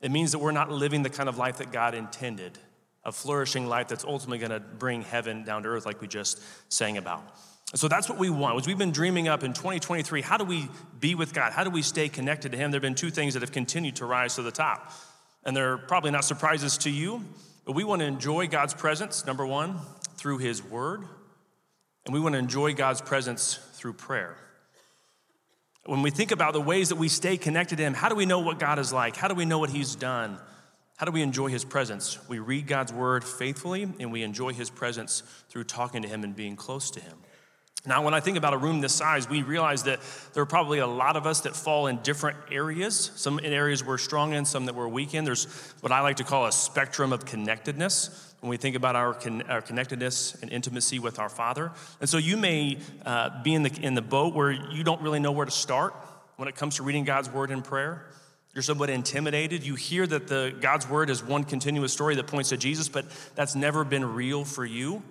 it 0.00 0.10
means 0.10 0.32
that 0.32 0.38
we're 0.38 0.52
not 0.52 0.70
living 0.70 1.02
the 1.02 1.10
kind 1.10 1.28
of 1.28 1.38
life 1.38 1.58
that 1.58 1.72
God 1.72 1.94
intended, 1.94 2.58
a 3.04 3.10
flourishing 3.10 3.66
life 3.66 3.88
that's 3.88 4.04
ultimately 4.04 4.38
going 4.38 4.50
to 4.50 4.60
bring 4.60 5.02
heaven 5.02 5.44
down 5.44 5.62
to 5.62 5.70
earth, 5.70 5.86
like 5.86 6.00
we 6.00 6.06
just 6.06 6.40
sang 6.70 6.98
about. 6.98 7.22
So 7.74 7.88
that's 7.88 8.08
what 8.08 8.18
we 8.18 8.30
want. 8.30 8.58
As 8.58 8.66
we've 8.66 8.78
been 8.78 8.92
dreaming 8.92 9.28
up 9.28 9.42
in 9.42 9.52
2023, 9.52 10.22
how 10.22 10.36
do 10.36 10.44
we 10.44 10.68
be 11.00 11.14
with 11.14 11.34
God? 11.34 11.52
How 11.52 11.64
do 11.64 11.70
we 11.70 11.82
stay 11.82 12.08
connected 12.08 12.52
to 12.52 12.58
Him? 12.58 12.70
There 12.70 12.78
have 12.78 12.82
been 12.82 12.94
two 12.94 13.10
things 13.10 13.34
that 13.34 13.40
have 13.40 13.52
continued 13.52 13.96
to 13.96 14.06
rise 14.06 14.36
to 14.36 14.42
the 14.42 14.52
top. 14.52 14.92
And 15.44 15.56
they're 15.56 15.78
probably 15.78 16.10
not 16.10 16.24
surprises 16.24 16.78
to 16.78 16.90
you, 16.90 17.24
but 17.64 17.72
we 17.72 17.84
want 17.84 18.00
to 18.00 18.06
enjoy 18.06 18.48
God's 18.48 18.74
presence, 18.74 19.26
number 19.26 19.46
one, 19.46 19.76
through 20.16 20.38
His 20.38 20.62
Word. 20.62 21.02
And 22.06 22.14
we 22.14 22.20
want 22.20 22.34
to 22.34 22.38
enjoy 22.38 22.74
God's 22.74 23.02
presence 23.02 23.58
through 23.74 23.94
prayer. 23.94 24.36
When 25.88 26.02
we 26.02 26.10
think 26.10 26.32
about 26.32 26.52
the 26.52 26.60
ways 26.60 26.90
that 26.90 26.96
we 26.96 27.08
stay 27.08 27.38
connected 27.38 27.76
to 27.76 27.82
Him, 27.82 27.94
how 27.94 28.10
do 28.10 28.14
we 28.14 28.26
know 28.26 28.40
what 28.40 28.58
God 28.58 28.78
is 28.78 28.92
like? 28.92 29.16
How 29.16 29.26
do 29.26 29.34
we 29.34 29.46
know 29.46 29.58
what 29.58 29.70
He's 29.70 29.96
done? 29.96 30.38
How 30.98 31.06
do 31.06 31.12
we 31.12 31.22
enjoy 31.22 31.48
His 31.48 31.64
presence? 31.64 32.18
We 32.28 32.40
read 32.40 32.66
God's 32.66 32.92
Word 32.92 33.24
faithfully, 33.24 33.88
and 33.98 34.12
we 34.12 34.22
enjoy 34.22 34.52
His 34.52 34.68
presence 34.68 35.22
through 35.48 35.64
talking 35.64 36.02
to 36.02 36.08
Him 36.08 36.24
and 36.24 36.36
being 36.36 36.56
close 36.56 36.90
to 36.90 37.00
Him. 37.00 37.16
Now, 37.86 38.04
when 38.04 38.12
I 38.12 38.20
think 38.20 38.36
about 38.36 38.52
a 38.52 38.58
room 38.58 38.82
this 38.82 38.92
size, 38.92 39.30
we 39.30 39.40
realize 39.40 39.84
that 39.84 40.00
there 40.34 40.42
are 40.42 40.46
probably 40.46 40.80
a 40.80 40.86
lot 40.86 41.16
of 41.16 41.26
us 41.26 41.40
that 41.40 41.56
fall 41.56 41.86
in 41.86 42.02
different 42.02 42.36
areas. 42.52 43.10
Some 43.16 43.38
in 43.38 43.54
areas 43.54 43.82
we're 43.82 43.96
strong 43.96 44.34
in, 44.34 44.44
some 44.44 44.66
that 44.66 44.74
we're 44.74 44.88
weak 44.88 45.14
in. 45.14 45.24
There's 45.24 45.46
what 45.80 45.90
I 45.90 46.02
like 46.02 46.16
to 46.16 46.24
call 46.24 46.44
a 46.44 46.52
spectrum 46.52 47.14
of 47.14 47.24
connectedness 47.24 48.27
when 48.40 48.50
we 48.50 48.56
think 48.56 48.76
about 48.76 48.94
our, 48.96 49.14
con- 49.14 49.42
our 49.42 49.60
connectedness 49.60 50.36
and 50.42 50.52
intimacy 50.52 50.98
with 50.98 51.18
our 51.18 51.28
Father. 51.28 51.72
And 52.00 52.08
so 52.08 52.18
you 52.18 52.36
may 52.36 52.78
uh, 53.04 53.42
be 53.42 53.54
in 53.54 53.62
the, 53.62 53.80
in 53.82 53.94
the 53.94 54.02
boat 54.02 54.34
where 54.34 54.50
you 54.50 54.84
don't 54.84 55.02
really 55.02 55.18
know 55.18 55.32
where 55.32 55.46
to 55.46 55.50
start 55.52 55.94
when 56.36 56.48
it 56.48 56.54
comes 56.54 56.76
to 56.76 56.82
reading 56.82 57.04
God's 57.04 57.28
word 57.28 57.50
in 57.50 57.62
prayer. 57.62 58.06
You're 58.54 58.62
somewhat 58.62 58.90
intimidated. 58.90 59.64
You 59.64 59.74
hear 59.74 60.06
that 60.06 60.28
the, 60.28 60.54
God's 60.60 60.88
word 60.88 61.10
is 61.10 61.22
one 61.22 61.44
continuous 61.44 61.92
story 61.92 62.14
that 62.16 62.26
points 62.26 62.48
to 62.50 62.56
Jesus, 62.56 62.88
but 62.88 63.04
that's 63.34 63.54
never 63.54 63.84
been 63.84 64.04
real 64.14 64.44
for 64.44 64.64
you. 64.64 65.02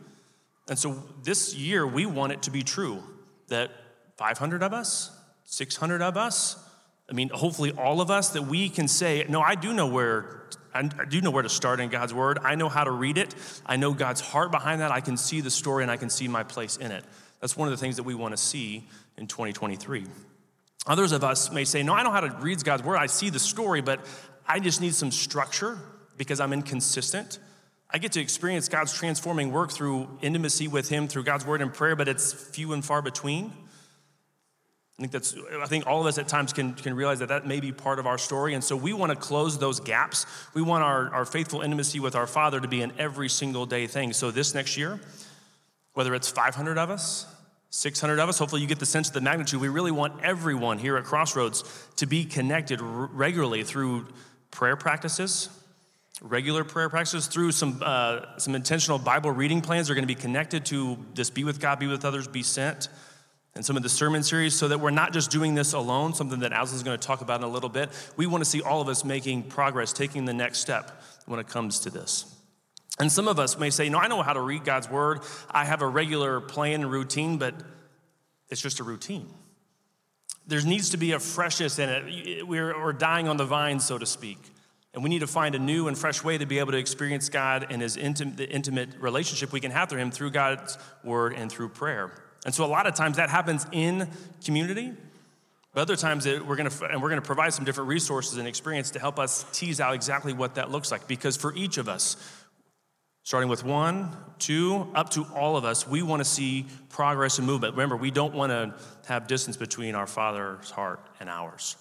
And 0.69 0.77
so 0.77 1.03
this 1.23 1.55
year, 1.55 1.85
we 1.85 2.05
want 2.05 2.33
it 2.33 2.41
to 2.43 2.51
be 2.51 2.63
true 2.63 3.03
that 3.47 3.71
500 4.17 4.63
of 4.63 4.73
us, 4.73 5.11
600 5.45 6.01
of 6.01 6.17
us, 6.17 6.61
I 7.09 7.13
mean, 7.13 7.29
hopefully 7.29 7.71
all 7.71 8.01
of 8.01 8.11
us, 8.11 8.31
that 8.31 8.43
we 8.43 8.67
can 8.69 8.87
say, 8.87 9.25
no, 9.29 9.41
I 9.41 9.55
do 9.55 9.73
know 9.73 9.87
where 9.87 10.43
I 10.77 11.05
do 11.05 11.21
know 11.21 11.31
where 11.31 11.43
to 11.43 11.49
start 11.49 11.79
in 11.79 11.89
God's 11.89 12.13
word. 12.13 12.39
I 12.43 12.55
know 12.55 12.69
how 12.69 12.83
to 12.83 12.91
read 12.91 13.17
it. 13.17 13.33
I 13.65 13.77
know 13.77 13.93
God's 13.93 14.21
heart 14.21 14.51
behind 14.51 14.81
that. 14.81 14.91
I 14.91 15.01
can 15.01 15.17
see 15.17 15.41
the 15.41 15.49
story 15.49 15.83
and 15.83 15.91
I 15.91 15.97
can 15.97 16.09
see 16.09 16.27
my 16.27 16.43
place 16.43 16.77
in 16.77 16.91
it. 16.91 17.03
That's 17.39 17.55
one 17.55 17.67
of 17.67 17.71
the 17.71 17.77
things 17.77 17.97
that 17.97 18.03
we 18.03 18.15
want 18.15 18.33
to 18.33 18.37
see 18.37 18.87
in 19.17 19.27
2023. 19.27 20.05
Others 20.87 21.11
of 21.11 21.23
us 21.23 21.51
may 21.51 21.65
say, 21.65 21.83
No, 21.83 21.93
I 21.93 22.03
know 22.03 22.11
how 22.11 22.21
to 22.21 22.35
read 22.39 22.63
God's 22.63 22.83
word. 22.83 22.97
I 22.97 23.07
see 23.07 23.29
the 23.29 23.39
story, 23.39 23.81
but 23.81 24.05
I 24.47 24.59
just 24.59 24.81
need 24.81 24.95
some 24.95 25.11
structure 25.11 25.77
because 26.15 26.39
I'm 26.39 26.53
inconsistent. 26.53 27.39
I 27.89 27.99
get 27.99 28.13
to 28.13 28.21
experience 28.21 28.67
God's 28.67 28.93
transforming 28.93 29.51
work 29.51 29.71
through 29.71 30.07
intimacy 30.21 30.67
with 30.67 30.89
Him, 30.89 31.07
through 31.07 31.23
God's 31.23 31.45
word 31.45 31.61
and 31.61 31.73
prayer, 31.73 31.95
but 31.95 32.07
it's 32.07 32.33
few 32.33 32.73
and 32.73 32.83
far 32.83 33.01
between. 33.01 33.53
I 34.97 35.03
think 35.03 35.11
that's, 35.11 35.35
I 35.61 35.67
think 35.67 35.85
all 35.85 36.01
of 36.01 36.07
us 36.07 36.17
at 36.17 36.27
times 36.27 36.53
can, 36.53 36.73
can 36.73 36.95
realize 36.95 37.19
that 37.19 37.29
that 37.29 37.45
may 37.45 37.59
be 37.59 37.71
part 37.71 37.99
of 37.99 38.07
our 38.07 38.17
story. 38.17 38.55
And 38.55 38.63
so 38.63 38.75
we 38.75 38.93
want 38.93 39.11
to 39.11 39.15
close 39.15 39.59
those 39.59 39.79
gaps. 39.79 40.25
We 40.55 40.63
want 40.63 40.83
our, 40.83 41.13
our 41.13 41.23
faithful 41.23 41.61
intimacy 41.61 41.99
with 41.99 42.15
our 42.15 42.25
Father 42.25 42.59
to 42.59 42.67
be 42.67 42.81
an 42.81 42.91
every 42.97 43.29
single 43.29 43.67
day 43.67 43.85
thing. 43.85 44.11
So 44.11 44.31
this 44.31 44.55
next 44.55 44.75
year, 44.75 44.99
whether 45.93 46.15
it's 46.15 46.29
500 46.29 46.79
of 46.79 46.89
us, 46.89 47.27
600 47.69 48.17
of 48.17 48.27
us, 48.27 48.39
hopefully 48.39 48.61
you 48.63 48.67
get 48.67 48.79
the 48.79 48.87
sense 48.87 49.07
of 49.09 49.13
the 49.13 49.21
magnitude. 49.21 49.61
We 49.61 49.67
really 49.67 49.91
want 49.91 50.23
everyone 50.23 50.79
here 50.79 50.97
at 50.97 51.03
Crossroads 51.03 51.63
to 51.97 52.07
be 52.07 52.25
connected 52.25 52.81
regularly 52.81 53.63
through 53.63 54.07
prayer 54.49 54.77
practices, 54.77 55.49
regular 56.21 56.63
prayer 56.63 56.89
practices, 56.89 57.27
through 57.27 57.51
some, 57.51 57.83
uh, 57.85 58.37
some 58.39 58.55
intentional 58.55 58.97
Bible 58.97 59.29
reading 59.29 59.61
plans. 59.61 59.87
They're 59.87 59.95
going 59.95 60.07
to 60.07 60.15
be 60.15 60.19
connected 60.19 60.65
to 60.67 60.97
this 61.13 61.29
be 61.29 61.43
with 61.43 61.59
God, 61.59 61.77
be 61.77 61.85
with 61.85 62.03
others, 62.03 62.27
be 62.27 62.41
sent 62.41 62.87
and 63.57 63.65
some 63.65 63.75
of 63.75 63.81
the 63.81 63.89
sermon 63.89 64.21
series 64.21 64.55
so 64.55 64.67
that 64.67 64.79
we're 64.79 64.91
not 64.91 65.11
just 65.11 65.31
doing 65.31 65.55
this 65.55 65.73
alone, 65.73 66.13
something 66.13 66.41
that 66.41 66.53
Aslan's 66.53 66.83
going 66.83 66.97
to 66.97 67.05
talk 67.05 67.21
about 67.21 67.39
in 67.39 67.43
a 67.43 67.49
little 67.49 67.69
bit. 67.69 67.89
We 68.15 68.27
want 68.27 68.43
to 68.43 68.49
see 68.49 68.61
all 68.61 68.81
of 68.81 68.87
us 68.87 69.03
making 69.03 69.43
progress, 69.43 69.91
taking 69.91 70.25
the 70.25 70.33
next 70.33 70.59
step 70.59 71.01
when 71.25 71.39
it 71.39 71.47
comes 71.47 71.79
to 71.79 71.89
this. 71.89 72.35
And 72.99 73.11
some 73.11 73.27
of 73.27 73.39
us 73.39 73.57
may 73.57 73.71
say, 73.71 73.89
No, 73.89 73.97
I 73.97 74.07
know 74.07 74.21
how 74.21 74.33
to 74.33 74.41
read 74.41 74.63
God's 74.63 74.89
word. 74.89 75.21
I 75.49 75.65
have 75.65 75.81
a 75.81 75.87
regular 75.87 76.39
plan 76.39 76.81
and 76.81 76.91
routine, 76.91 77.37
but 77.37 77.55
it's 78.49 78.61
just 78.61 78.79
a 78.79 78.83
routine. 78.83 79.27
There 80.45 80.61
needs 80.61 80.91
to 80.91 80.97
be 80.97 81.13
a 81.13 81.19
freshness 81.19 81.79
in 81.79 81.89
it. 81.89 82.47
We're, 82.47 82.93
dying 82.93 83.27
on 83.27 83.37
the 83.37 83.45
vine, 83.45 83.79
so 83.79 83.97
to 83.97 84.05
speak. 84.05 84.37
And 84.93 85.03
we 85.03 85.09
need 85.09 85.19
to 85.19 85.27
find 85.27 85.55
a 85.55 85.59
new 85.59 85.87
and 85.87 85.97
fresh 85.97 86.23
way 86.23 86.37
to 86.37 86.45
be 86.45 86.59
able 86.59 86.73
to 86.73 86.77
experience 86.77 87.27
God 87.29 87.67
and 87.71 87.81
his 87.81 87.95
the 87.95 88.47
intimate 88.49 88.89
relationship 88.99 89.51
we 89.51 89.59
can 89.59 89.71
have 89.71 89.89
through 89.89 89.99
him 89.99 90.11
through 90.11 90.29
God's 90.31 90.77
word 91.03 91.33
and 91.33 91.51
through 91.51 91.69
prayer. 91.69 92.13
And 92.47 92.55
so 92.55 92.63
a 92.63 92.65
lot 92.65 92.87
of 92.87 92.95
times 92.95 93.17
that 93.17 93.29
happens 93.29 93.67
in 93.73 94.07
community, 94.45 94.93
but 95.73 95.81
other 95.81 95.97
times 95.97 96.25
it, 96.25 96.43
we're 96.43 96.55
going 96.55 96.69
to 96.69 96.85
and 96.85 97.01
we're 97.01 97.09
going 97.09 97.21
to 97.21 97.27
provide 97.27 97.53
some 97.53 97.65
different 97.65 97.89
resources 97.89 98.37
and 98.37 98.47
experience 98.47 98.91
to 98.91 98.99
help 98.99 99.19
us 99.19 99.45
tease 99.51 99.81
out 99.81 99.93
exactly 99.93 100.31
what 100.31 100.55
that 100.55 100.71
looks 100.71 100.89
like 100.89 101.09
because 101.09 101.35
for 101.35 101.53
each 101.55 101.77
of 101.77 101.89
us 101.89 102.15
starting 103.23 103.49
with 103.49 103.65
one, 103.65 104.15
two, 104.39 104.87
up 104.95 105.09
to 105.09 105.25
all 105.35 105.57
of 105.57 105.65
us, 105.65 105.85
we 105.85 106.01
want 106.01 106.21
to 106.21 106.23
see 106.23 106.65
progress 106.87 107.37
and 107.37 107.45
movement. 107.45 107.73
Remember, 107.73 107.97
we 107.97 108.11
don't 108.11 108.33
want 108.33 108.51
to 108.51 108.73
have 109.09 109.27
distance 109.27 109.57
between 109.57 109.93
our 109.95 110.07
Father's 110.07 110.71
heart 110.71 111.05
and 111.19 111.29
ours. 111.29 111.75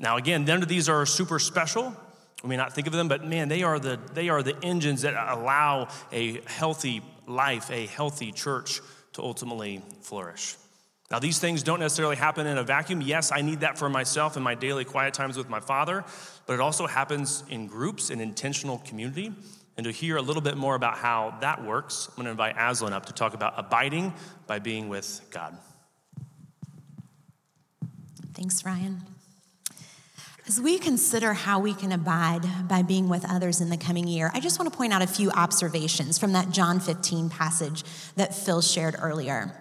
Now, 0.00 0.16
again, 0.16 0.46
none 0.46 0.62
of 0.62 0.68
these 0.68 0.88
are 0.88 1.04
super 1.04 1.38
special. 1.38 1.94
We 2.42 2.48
may 2.48 2.56
not 2.56 2.72
think 2.72 2.86
of 2.86 2.94
them, 2.94 3.08
but 3.08 3.22
man, 3.26 3.48
they 3.48 3.62
are 3.62 3.78
the, 3.78 4.00
they 4.14 4.30
are 4.30 4.42
the 4.42 4.56
engines 4.64 5.02
that 5.02 5.12
allow 5.12 5.88
a 6.10 6.40
healthy 6.46 7.02
life, 7.26 7.70
a 7.70 7.84
healthy 7.84 8.32
church 8.32 8.80
to 9.14 9.22
ultimately 9.22 9.82
flourish. 10.02 10.56
Now, 11.10 11.18
these 11.18 11.38
things 11.38 11.62
don't 11.62 11.80
necessarily 11.80 12.16
happen 12.16 12.46
in 12.46 12.58
a 12.58 12.62
vacuum. 12.62 13.00
Yes, 13.00 13.32
I 13.32 13.40
need 13.40 13.60
that 13.60 13.78
for 13.78 13.88
myself 13.88 14.36
in 14.36 14.42
my 14.42 14.54
daily 14.54 14.84
quiet 14.84 15.14
times 15.14 15.38
with 15.38 15.48
my 15.48 15.60
Father, 15.60 16.04
but 16.46 16.52
it 16.52 16.60
also 16.60 16.86
happens 16.86 17.44
in 17.48 17.66
groups, 17.66 18.10
in 18.10 18.20
intentional 18.20 18.78
community. 18.78 19.32
And 19.78 19.84
to 19.84 19.90
hear 19.90 20.16
a 20.16 20.22
little 20.22 20.42
bit 20.42 20.56
more 20.56 20.74
about 20.74 20.98
how 20.98 21.38
that 21.40 21.64
works, 21.64 22.08
I'm 22.08 22.16
going 22.16 22.24
to 22.26 22.32
invite 22.32 22.56
Aslan 22.58 22.92
up 22.92 23.06
to 23.06 23.12
talk 23.12 23.32
about 23.32 23.54
abiding 23.56 24.12
by 24.46 24.58
being 24.58 24.88
with 24.88 25.20
God. 25.30 25.56
Thanks, 28.34 28.64
Ryan. 28.64 29.02
As 30.48 30.58
we 30.58 30.78
consider 30.78 31.34
how 31.34 31.58
we 31.58 31.74
can 31.74 31.92
abide 31.92 32.40
by 32.68 32.80
being 32.80 33.10
with 33.10 33.22
others 33.28 33.60
in 33.60 33.68
the 33.68 33.76
coming 33.76 34.08
year, 34.08 34.30
I 34.32 34.40
just 34.40 34.58
want 34.58 34.72
to 34.72 34.74
point 34.74 34.94
out 34.94 35.02
a 35.02 35.06
few 35.06 35.30
observations 35.30 36.16
from 36.16 36.32
that 36.32 36.52
John 36.52 36.80
15 36.80 37.28
passage 37.28 37.84
that 38.16 38.34
Phil 38.34 38.62
shared 38.62 38.96
earlier. 38.98 39.52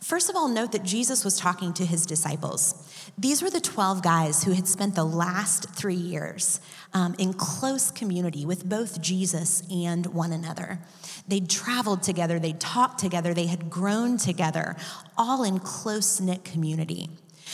First 0.00 0.28
of 0.28 0.34
all, 0.34 0.48
note 0.48 0.72
that 0.72 0.82
Jesus 0.82 1.24
was 1.24 1.38
talking 1.38 1.72
to 1.74 1.86
his 1.86 2.06
disciples. 2.06 2.74
These 3.16 3.40
were 3.40 3.50
the 3.50 3.60
12 3.60 4.02
guys 4.02 4.42
who 4.42 4.50
had 4.50 4.66
spent 4.66 4.96
the 4.96 5.04
last 5.04 5.70
three 5.76 5.94
years 5.94 6.60
um, 6.92 7.14
in 7.20 7.34
close 7.34 7.92
community 7.92 8.44
with 8.44 8.68
both 8.68 9.00
Jesus 9.00 9.62
and 9.70 10.06
one 10.06 10.32
another. 10.32 10.80
They'd 11.28 11.48
traveled 11.48 12.02
together, 12.02 12.40
they'd 12.40 12.58
talked 12.58 12.98
together, 12.98 13.32
they 13.32 13.46
had 13.46 13.70
grown 13.70 14.16
together, 14.16 14.74
all 15.16 15.44
in 15.44 15.60
close 15.60 16.20
knit 16.20 16.42
community. 16.42 17.10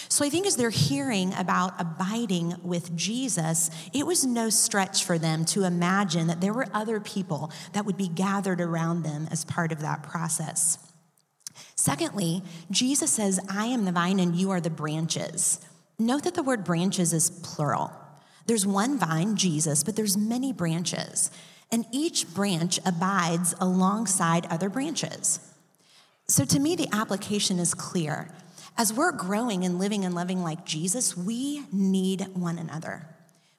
So 0.08 0.24
I 0.24 0.30
think 0.30 0.46
as 0.46 0.56
they're 0.56 0.70
hearing 0.70 1.34
about 1.34 1.78
abiding 1.78 2.54
with 2.62 2.96
Jesus, 2.96 3.70
it 3.92 4.06
was 4.06 4.24
no 4.24 4.48
stretch 4.48 5.04
for 5.04 5.18
them 5.18 5.44
to 5.46 5.64
imagine 5.64 6.28
that 6.28 6.40
there 6.40 6.54
were 6.54 6.66
other 6.72 6.98
people 6.98 7.52
that 7.74 7.84
would 7.84 7.96
be 7.96 8.08
gathered 8.08 8.60
around 8.60 9.02
them 9.02 9.28
as 9.30 9.44
part 9.44 9.70
of 9.70 9.80
that 9.80 10.02
process. 10.02 10.78
Secondly, 11.74 12.42
Jesus 12.70 13.10
says, 13.10 13.38
I 13.50 13.66
am 13.66 13.84
the 13.84 13.92
vine 13.92 14.18
and 14.18 14.34
you 14.34 14.50
are 14.50 14.60
the 14.60 14.70
branches. 14.70 15.60
Note 15.98 16.24
that 16.24 16.34
the 16.34 16.42
word 16.42 16.64
branches 16.64 17.12
is 17.12 17.30
plural. 17.30 17.92
There's 18.46 18.66
one 18.66 18.98
vine, 18.98 19.36
Jesus, 19.36 19.84
but 19.84 19.94
there's 19.94 20.16
many 20.16 20.52
branches, 20.54 21.30
and 21.70 21.84
each 21.92 22.32
branch 22.32 22.80
abides 22.86 23.54
alongside 23.60 24.46
other 24.46 24.70
branches. 24.70 25.40
So 26.26 26.44
to 26.46 26.58
me, 26.58 26.74
the 26.74 26.88
application 26.92 27.58
is 27.58 27.74
clear. 27.74 28.32
As 28.80 28.92
we're 28.92 29.10
growing 29.10 29.64
and 29.64 29.80
living 29.80 30.04
and 30.04 30.14
loving 30.14 30.44
like 30.44 30.64
Jesus, 30.64 31.16
we 31.16 31.64
need 31.72 32.28
one 32.34 32.58
another. 32.58 33.08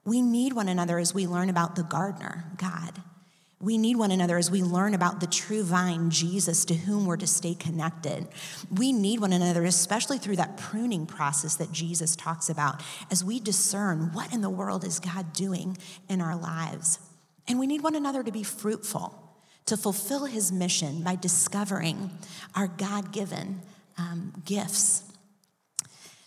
We 0.06 0.22
need 0.22 0.54
one 0.54 0.70
another 0.70 0.98
as 0.98 1.14
we 1.14 1.28
learn 1.28 1.50
about 1.50 1.76
the 1.76 1.84
gardener, 1.84 2.46
God. 2.56 3.02
We 3.60 3.78
need 3.78 3.98
one 3.98 4.12
another 4.12 4.38
as 4.38 4.50
we 4.50 4.64
learn 4.64 4.94
about 4.94 5.20
the 5.20 5.28
true 5.28 5.64
vine, 5.64 6.10
Jesus, 6.10 6.64
to 6.64 6.74
whom 6.74 7.06
we're 7.06 7.18
to 7.18 7.28
stay 7.28 7.54
connected. 7.54 8.30
We 8.74 8.94
need 8.94 9.20
one 9.20 9.34
another, 9.34 9.66
especially 9.66 10.20
through 10.20 10.38
that 10.38 10.56
pruning 10.56 11.06
process 11.06 11.58
that 11.58 11.74
Jesus 11.74 12.16
talks 12.16 12.50
about, 12.50 12.82
as 13.12 13.22
we 13.22 13.42
discern 13.42 14.14
what 14.14 14.34
in 14.34 14.40
the 14.40 14.50
world 14.50 14.86
is 14.86 15.02
God 15.02 15.34
doing 15.34 15.78
in 16.08 16.22
our 16.22 16.38
lives. 16.38 17.00
And 17.46 17.60
we 17.60 17.68
need 17.68 17.82
one 17.82 17.96
another 17.96 18.24
to 18.24 18.32
be 18.32 18.44
fruitful, 18.44 19.14
to 19.66 19.76
fulfill 19.76 20.28
his 20.28 20.54
mission 20.54 21.04
by 21.04 21.16
discovering 21.16 22.12
our 22.56 22.70
God 22.70 23.12
given 23.12 23.60
um, 23.98 24.42
gifts 24.46 25.09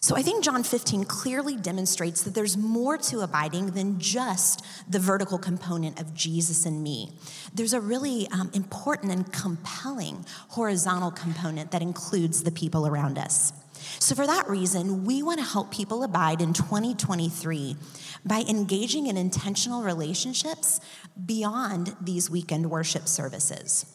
so 0.03 0.17
I 0.17 0.23
think 0.23 0.43
John 0.43 0.65
15 0.65 1.05
clearly 1.05 1.55
demonstrates 1.55 2.23
that 2.23 2.35
there's 2.35 2.57
more 2.57 2.99
to 2.99 3.21
abiding 3.21 3.67
than 3.71 4.01
just 4.01 4.65
the 4.91 4.99
vertical 4.99 5.39
component 5.39 6.01
of 6.01 6.13
Jesus 6.13 6.67
and 6.67 6.83
me. 6.83 7.13
There's 7.55 7.73
a 7.73 7.81
really 7.81 8.27
um, 8.33 8.51
important 8.53 9.13
and 9.13 9.33
compelling 9.33 10.27
horizontal 10.49 11.13
component 11.13 11.71
that 11.71 11.83
includes 11.83 12.43
the 12.43 12.51
people 12.51 12.85
around 12.85 13.17
us. 13.17 13.53
So, 14.01 14.17
for 14.17 14.27
that 14.27 14.49
reason, 14.49 15.05
we 15.05 15.23
want 15.23 15.39
to 15.39 15.45
help 15.45 15.71
people 15.71 16.03
abide 16.03 16.41
in 16.41 16.53
2023 16.53 17.77
by 18.25 18.45
engaging 18.49 19.07
in 19.07 19.17
intentional 19.17 19.85
relationships 19.85 20.81
beyond 21.27 21.95
these 22.01 22.29
weekend 22.29 22.69
worship 22.69 23.07
services. 23.07 23.87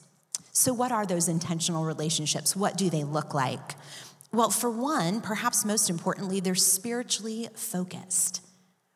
So, 0.54 0.74
what 0.74 0.92
are 0.92 1.06
those 1.06 1.28
intentional 1.28 1.84
relationships? 1.84 2.56
What 2.56 2.78
do 2.78 2.90
they 2.90 3.04
look 3.04 3.34
like? 3.34 3.76
Well, 4.32 4.50
for 4.50 4.70
one, 4.70 5.22
perhaps 5.22 5.66
most 5.66 5.90
importantly, 5.90 6.40
they're 6.40 6.56
spiritually 6.56 7.50
focused. 7.56 8.42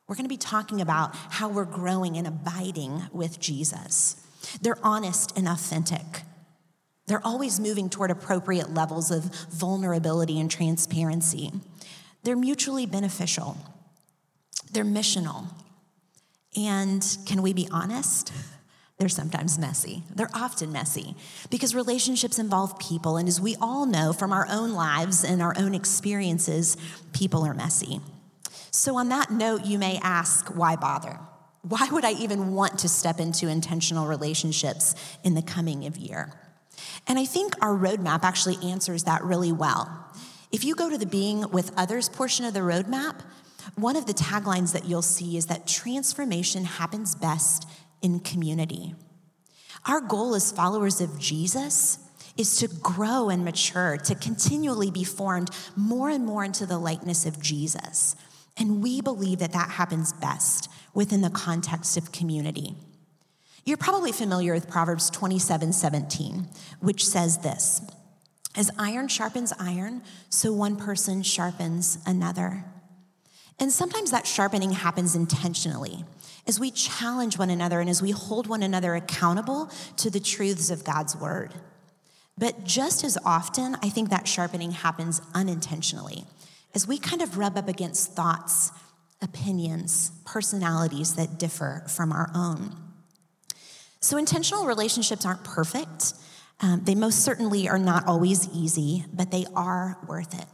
We're 0.07 0.15
going 0.15 0.25
to 0.25 0.29
be 0.29 0.37
talking 0.37 0.81
about 0.81 1.15
how 1.15 1.47
we're 1.47 1.65
growing 1.65 2.17
and 2.17 2.27
abiding 2.27 3.03
with 3.13 3.39
Jesus. 3.39 4.17
They're 4.61 4.77
honest 4.83 5.37
and 5.37 5.47
authentic. 5.47 6.23
They're 7.07 7.25
always 7.25 7.59
moving 7.59 7.89
toward 7.89 8.11
appropriate 8.11 8.73
levels 8.73 9.11
of 9.11 9.23
vulnerability 9.49 10.39
and 10.39 10.51
transparency. 10.51 11.51
They're 12.23 12.35
mutually 12.35 12.85
beneficial. 12.85 13.57
They're 14.71 14.85
missional. 14.85 15.47
And 16.57 17.05
can 17.25 17.41
we 17.41 17.53
be 17.53 17.67
honest? 17.71 18.33
They're 19.01 19.09
sometimes 19.09 19.57
messy. 19.57 20.03
They're 20.13 20.29
often 20.31 20.71
messy 20.71 21.15
because 21.49 21.73
relationships 21.73 22.37
involve 22.37 22.77
people. 22.77 23.17
And 23.17 23.27
as 23.27 23.41
we 23.41 23.55
all 23.59 23.87
know 23.87 24.13
from 24.13 24.31
our 24.31 24.45
own 24.47 24.73
lives 24.73 25.23
and 25.23 25.41
our 25.41 25.55
own 25.57 25.73
experiences, 25.73 26.77
people 27.11 27.43
are 27.43 27.55
messy. 27.55 27.99
So, 28.69 28.97
on 28.97 29.09
that 29.09 29.31
note, 29.31 29.65
you 29.65 29.79
may 29.79 29.97
ask, 30.03 30.49
why 30.49 30.75
bother? 30.75 31.17
Why 31.63 31.89
would 31.91 32.05
I 32.05 32.11
even 32.11 32.53
want 32.53 32.77
to 32.77 32.87
step 32.87 33.19
into 33.19 33.47
intentional 33.47 34.05
relationships 34.05 34.93
in 35.23 35.33
the 35.33 35.41
coming 35.41 35.87
of 35.87 35.97
year? 35.97 36.33
And 37.07 37.17
I 37.17 37.25
think 37.25 37.55
our 37.59 37.75
roadmap 37.75 38.21
actually 38.21 38.57
answers 38.69 39.05
that 39.05 39.23
really 39.23 39.51
well. 39.51 40.11
If 40.51 40.63
you 40.63 40.75
go 40.75 40.91
to 40.91 40.97
the 40.99 41.07
being 41.07 41.49
with 41.49 41.71
others 41.75 42.07
portion 42.07 42.45
of 42.45 42.53
the 42.53 42.59
roadmap, 42.59 43.21
one 43.73 43.95
of 43.95 44.05
the 44.05 44.13
taglines 44.13 44.73
that 44.73 44.85
you'll 44.85 45.01
see 45.01 45.37
is 45.37 45.47
that 45.47 45.65
transformation 45.65 46.65
happens 46.65 47.15
best 47.15 47.67
in 48.01 48.19
community. 48.19 48.95
Our 49.85 50.01
goal 50.01 50.35
as 50.35 50.51
followers 50.51 51.01
of 51.01 51.19
Jesus 51.19 51.99
is 52.37 52.55
to 52.57 52.67
grow 52.67 53.29
and 53.29 53.43
mature, 53.43 53.97
to 53.97 54.15
continually 54.15 54.91
be 54.91 55.03
formed 55.03 55.49
more 55.75 56.09
and 56.09 56.25
more 56.25 56.43
into 56.43 56.65
the 56.65 56.77
likeness 56.77 57.25
of 57.25 57.41
Jesus. 57.41 58.15
And 58.57 58.81
we 58.81 59.01
believe 59.01 59.39
that 59.39 59.53
that 59.53 59.71
happens 59.71 60.13
best 60.13 60.69
within 60.93 61.21
the 61.21 61.29
context 61.29 61.97
of 61.97 62.11
community. 62.11 62.75
You're 63.65 63.77
probably 63.77 64.11
familiar 64.11 64.53
with 64.53 64.69
Proverbs 64.69 65.09
27 65.09 65.73
17, 65.73 66.47
which 66.79 67.05
says 67.05 67.39
this 67.39 67.81
As 68.55 68.71
iron 68.77 69.07
sharpens 69.07 69.53
iron, 69.59 70.01
so 70.29 70.51
one 70.51 70.75
person 70.75 71.23
sharpens 71.23 71.99
another. 72.05 72.65
And 73.59 73.71
sometimes 73.71 74.09
that 74.09 74.25
sharpening 74.25 74.71
happens 74.71 75.15
intentionally 75.15 76.03
as 76.47 76.59
we 76.59 76.71
challenge 76.71 77.37
one 77.37 77.49
another 77.49 77.79
and 77.79 77.89
as 77.89 78.01
we 78.01 78.11
hold 78.11 78.47
one 78.47 78.63
another 78.63 78.95
accountable 78.95 79.69
to 79.97 80.09
the 80.09 80.19
truths 80.19 80.69
of 80.69 80.83
God's 80.83 81.15
word. 81.15 81.53
But 82.37 82.63
just 82.63 83.03
as 83.03 83.17
often, 83.25 83.75
I 83.83 83.89
think 83.89 84.09
that 84.09 84.27
sharpening 84.27 84.71
happens 84.71 85.21
unintentionally 85.33 86.25
as 86.73 86.87
we 86.87 86.97
kind 86.97 87.21
of 87.21 87.37
rub 87.37 87.57
up 87.57 87.67
against 87.67 88.13
thoughts, 88.13 88.71
opinions, 89.21 90.11
personalities 90.25 91.15
that 91.15 91.37
differ 91.37 91.83
from 91.87 92.11
our 92.11 92.31
own. 92.33 92.75
So, 93.99 94.17
intentional 94.17 94.65
relationships 94.65 95.25
aren't 95.25 95.43
perfect. 95.43 96.13
Um, 96.59 96.81
they 96.83 96.95
most 96.95 97.23
certainly 97.23 97.69
are 97.69 97.77
not 97.77 98.07
always 98.07 98.49
easy, 98.49 99.05
but 99.13 99.31
they 99.31 99.45
are 99.55 99.97
worth 100.07 100.33
it. 100.39 100.47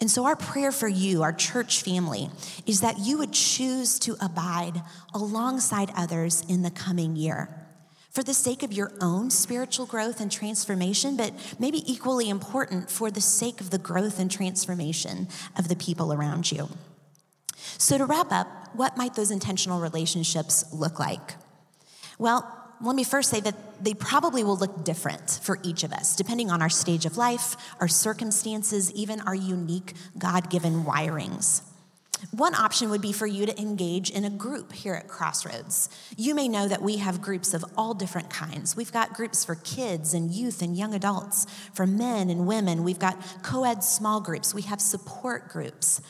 And 0.00 0.10
so, 0.10 0.24
our 0.26 0.36
prayer 0.36 0.70
for 0.70 0.86
you, 0.86 1.22
our 1.22 1.32
church 1.32 1.82
family, 1.82 2.30
is 2.66 2.82
that 2.82 2.98
you 3.00 3.18
would 3.18 3.32
choose 3.32 3.98
to 4.00 4.16
abide 4.20 4.80
alongside 5.12 5.90
others 5.96 6.44
in 6.48 6.62
the 6.62 6.70
coming 6.70 7.16
year 7.16 7.48
for 8.10 8.22
the 8.22 8.34
sake 8.34 8.62
of 8.62 8.72
your 8.72 8.92
own 9.00 9.30
spiritual 9.30 9.86
growth 9.86 10.20
and 10.20 10.30
transformation, 10.30 11.16
but 11.16 11.32
maybe 11.58 11.82
equally 11.90 12.28
important 12.28 12.90
for 12.90 13.10
the 13.10 13.20
sake 13.20 13.60
of 13.60 13.70
the 13.70 13.78
growth 13.78 14.18
and 14.18 14.30
transformation 14.30 15.28
of 15.56 15.68
the 15.68 15.76
people 15.76 16.12
around 16.12 16.50
you. 16.50 16.68
So, 17.76 17.98
to 17.98 18.04
wrap 18.04 18.32
up, 18.32 18.48
what 18.74 18.96
might 18.96 19.14
those 19.14 19.30
intentional 19.30 19.80
relationships 19.80 20.64
look 20.72 20.98
like? 20.98 21.34
Well, 22.18 22.57
let 22.80 22.94
me 22.94 23.04
first 23.04 23.30
say 23.30 23.40
that 23.40 23.82
they 23.84 23.94
probably 23.94 24.44
will 24.44 24.56
look 24.56 24.84
different 24.84 25.40
for 25.42 25.58
each 25.62 25.84
of 25.84 25.92
us, 25.92 26.16
depending 26.16 26.50
on 26.50 26.62
our 26.62 26.68
stage 26.68 27.06
of 27.06 27.16
life, 27.16 27.56
our 27.80 27.88
circumstances, 27.88 28.92
even 28.92 29.20
our 29.20 29.34
unique 29.34 29.94
God 30.18 30.50
given 30.50 30.84
wirings. 30.84 31.62
One 32.32 32.54
option 32.54 32.90
would 32.90 33.00
be 33.00 33.12
for 33.12 33.26
you 33.26 33.46
to 33.46 33.60
engage 33.60 34.10
in 34.10 34.24
a 34.24 34.30
group 34.30 34.72
here 34.72 34.94
at 34.94 35.06
Crossroads. 35.06 35.88
You 36.16 36.34
may 36.34 36.48
know 36.48 36.66
that 36.66 36.82
we 36.82 36.96
have 36.96 37.22
groups 37.22 37.54
of 37.54 37.64
all 37.76 37.94
different 37.94 38.28
kinds. 38.28 38.76
We've 38.76 38.92
got 38.92 39.14
groups 39.14 39.44
for 39.44 39.54
kids 39.54 40.14
and 40.14 40.30
youth 40.30 40.60
and 40.60 40.76
young 40.76 40.94
adults, 40.94 41.46
for 41.72 41.86
men 41.86 42.28
and 42.28 42.46
women. 42.46 42.82
We've 42.82 42.98
got 42.98 43.24
co 43.42 43.64
ed 43.64 43.84
small 43.84 44.20
groups. 44.20 44.52
We 44.52 44.62
have 44.62 44.80
support 44.80 45.48
groups. 45.48 46.00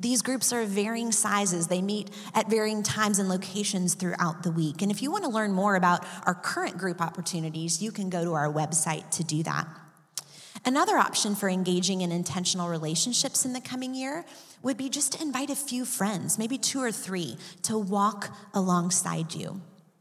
These 0.00 0.22
groups 0.22 0.52
are 0.52 0.62
of 0.62 0.68
varying 0.68 1.12
sizes. 1.12 1.68
They 1.68 1.82
meet 1.82 2.10
at 2.34 2.50
varying 2.50 2.82
times 2.82 3.18
and 3.18 3.28
locations 3.28 3.94
throughout 3.94 4.42
the 4.42 4.50
week. 4.50 4.82
And 4.82 4.90
if 4.90 5.02
you 5.02 5.10
want 5.10 5.24
to 5.24 5.30
learn 5.30 5.52
more 5.52 5.76
about 5.76 6.04
our 6.26 6.34
current 6.34 6.78
group 6.78 7.00
opportunities, 7.00 7.82
you 7.82 7.92
can 7.92 8.10
go 8.10 8.24
to 8.24 8.34
our 8.34 8.52
website 8.52 9.08
to 9.12 9.24
do 9.24 9.42
that. 9.44 9.68
Another 10.66 10.96
option 10.96 11.34
for 11.34 11.48
engaging 11.48 12.00
in 12.00 12.10
intentional 12.10 12.68
relationships 12.68 13.44
in 13.44 13.52
the 13.52 13.60
coming 13.60 13.94
year 13.94 14.24
would 14.62 14.78
be 14.78 14.88
just 14.88 15.12
to 15.12 15.22
invite 15.22 15.50
a 15.50 15.56
few 15.56 15.84
friends, 15.84 16.38
maybe 16.38 16.56
two 16.56 16.80
or 16.80 16.90
three, 16.90 17.36
to 17.62 17.78
walk 17.78 18.34
alongside 18.54 19.34
you. 19.34 19.60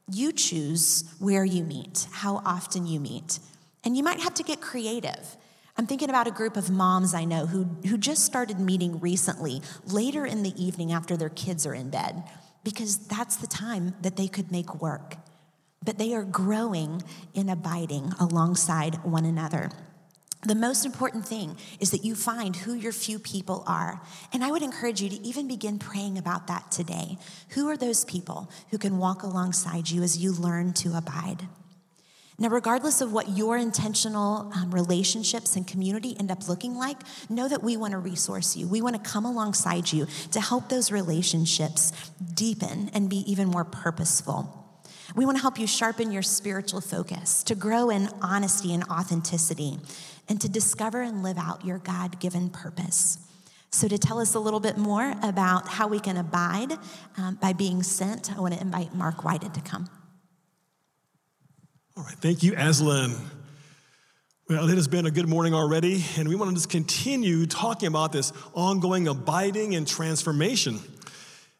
You 0.09 0.31
choose 0.31 1.03
where 1.19 1.43
you 1.43 1.63
meet, 1.63 2.07
how 2.11 2.41
often 2.45 2.87
you 2.87 2.99
meet, 2.99 3.39
and 3.83 3.97
you 3.97 4.03
might 4.03 4.21
have 4.21 4.33
to 4.35 4.43
get 4.43 4.61
creative. 4.61 5.35
I'm 5.75 5.87
thinking 5.87 6.09
about 6.09 6.27
a 6.27 6.31
group 6.31 6.55
of 6.55 6.69
moms 6.69 7.13
I 7.13 7.25
know 7.25 7.47
who, 7.47 7.63
who 7.87 7.97
just 7.97 8.25
started 8.25 8.59
meeting 8.59 8.99
recently, 8.99 9.61
later 9.87 10.25
in 10.25 10.43
the 10.43 10.63
evening 10.63 10.91
after 10.91 11.17
their 11.17 11.29
kids 11.29 11.65
are 11.65 11.73
in 11.73 11.89
bed, 11.89 12.23
because 12.63 12.97
that's 13.07 13.37
the 13.37 13.47
time 13.47 13.95
that 14.01 14.15
they 14.15 14.27
could 14.27 14.51
make 14.51 14.81
work. 14.81 15.15
But 15.83 15.97
they 15.97 16.13
are 16.13 16.23
growing 16.23 17.01
in 17.33 17.49
abiding 17.49 18.13
alongside 18.19 19.03
one 19.03 19.25
another. 19.25 19.71
The 20.45 20.55
most 20.55 20.85
important 20.85 21.25
thing 21.25 21.57
is 21.79 21.91
that 21.91 22.03
you 22.03 22.15
find 22.15 22.55
who 22.55 22.73
your 22.73 22.91
few 22.91 23.17
people 23.17 23.63
are. 23.65 24.01
And 24.33 24.43
I 24.43 24.51
would 24.51 24.61
encourage 24.61 25.01
you 25.01 25.09
to 25.09 25.21
even 25.21 25.47
begin 25.47 25.79
praying 25.79 26.17
about 26.17 26.47
that 26.47 26.69
today. 26.69 27.17
Who 27.49 27.69
are 27.69 27.77
those 27.77 28.03
people 28.03 28.51
who 28.69 28.77
can 28.77 28.97
walk 28.97 29.23
alongside 29.23 29.89
you 29.89 30.03
as 30.03 30.17
you 30.17 30.33
learn 30.33 30.73
to 30.73 30.97
abide? 30.97 31.47
Now, 32.39 32.49
regardless 32.49 32.99
of 32.99 33.13
what 33.13 33.29
your 33.29 33.57
intentional 33.57 34.51
um, 34.55 34.71
relationships 34.71 35.55
and 35.55 35.67
community 35.67 36.15
end 36.19 36.31
up 36.31 36.47
looking 36.49 36.75
like, 36.75 36.97
know 37.29 37.47
that 37.47 37.61
we 37.61 37.77
want 37.77 37.91
to 37.91 37.99
resource 37.99 38.55
you. 38.55 38.67
We 38.67 38.81
want 38.81 38.95
to 38.95 39.09
come 39.09 39.25
alongside 39.25 39.91
you 39.91 40.07
to 40.31 40.41
help 40.41 40.69
those 40.69 40.91
relationships 40.91 41.91
deepen 42.33 42.89
and 42.93 43.09
be 43.09 43.17
even 43.31 43.47
more 43.49 43.63
purposeful. 43.63 44.59
We 45.15 45.25
want 45.25 45.37
to 45.37 45.41
help 45.43 45.59
you 45.59 45.67
sharpen 45.67 46.11
your 46.11 46.23
spiritual 46.23 46.81
focus, 46.81 47.43
to 47.43 47.55
grow 47.55 47.91
in 47.91 48.09
honesty 48.21 48.73
and 48.73 48.83
authenticity, 48.85 49.77
and 50.27 50.41
to 50.41 50.49
discover 50.49 51.01
and 51.01 51.21
live 51.21 51.37
out 51.37 51.63
your 51.63 51.77
God 51.77 52.19
given 52.19 52.49
purpose. 52.49 53.19
So, 53.69 53.87
to 53.87 53.97
tell 53.97 54.19
us 54.19 54.33
a 54.33 54.39
little 54.39 54.59
bit 54.59 54.77
more 54.77 55.15
about 55.21 55.67
how 55.67 55.87
we 55.87 55.99
can 55.99 56.17
abide 56.17 56.77
um, 57.17 57.35
by 57.35 57.53
being 57.53 57.83
sent, 57.83 58.35
I 58.35 58.39
want 58.39 58.53
to 58.53 58.61
invite 58.61 58.93
Mark 58.93 59.23
Whited 59.23 59.53
to 59.55 59.61
come. 59.61 59.89
All 61.95 62.03
right, 62.03 62.15
thank 62.15 62.41
you, 62.41 62.55
Aslan. 62.57 63.15
Well, 64.49 64.67
it 64.67 64.75
has 64.77 64.87
been 64.87 65.05
a 65.05 65.11
good 65.11 65.29
morning 65.29 65.53
already, 65.53 66.03
and 66.17 66.27
we 66.27 66.33
want 66.33 66.49
to 66.49 66.55
just 66.55 66.71
continue 66.71 67.45
talking 67.45 67.87
about 67.87 68.11
this 68.11 68.33
ongoing 68.55 69.07
abiding 69.07 69.75
and 69.75 69.87
transformation. 69.87 70.79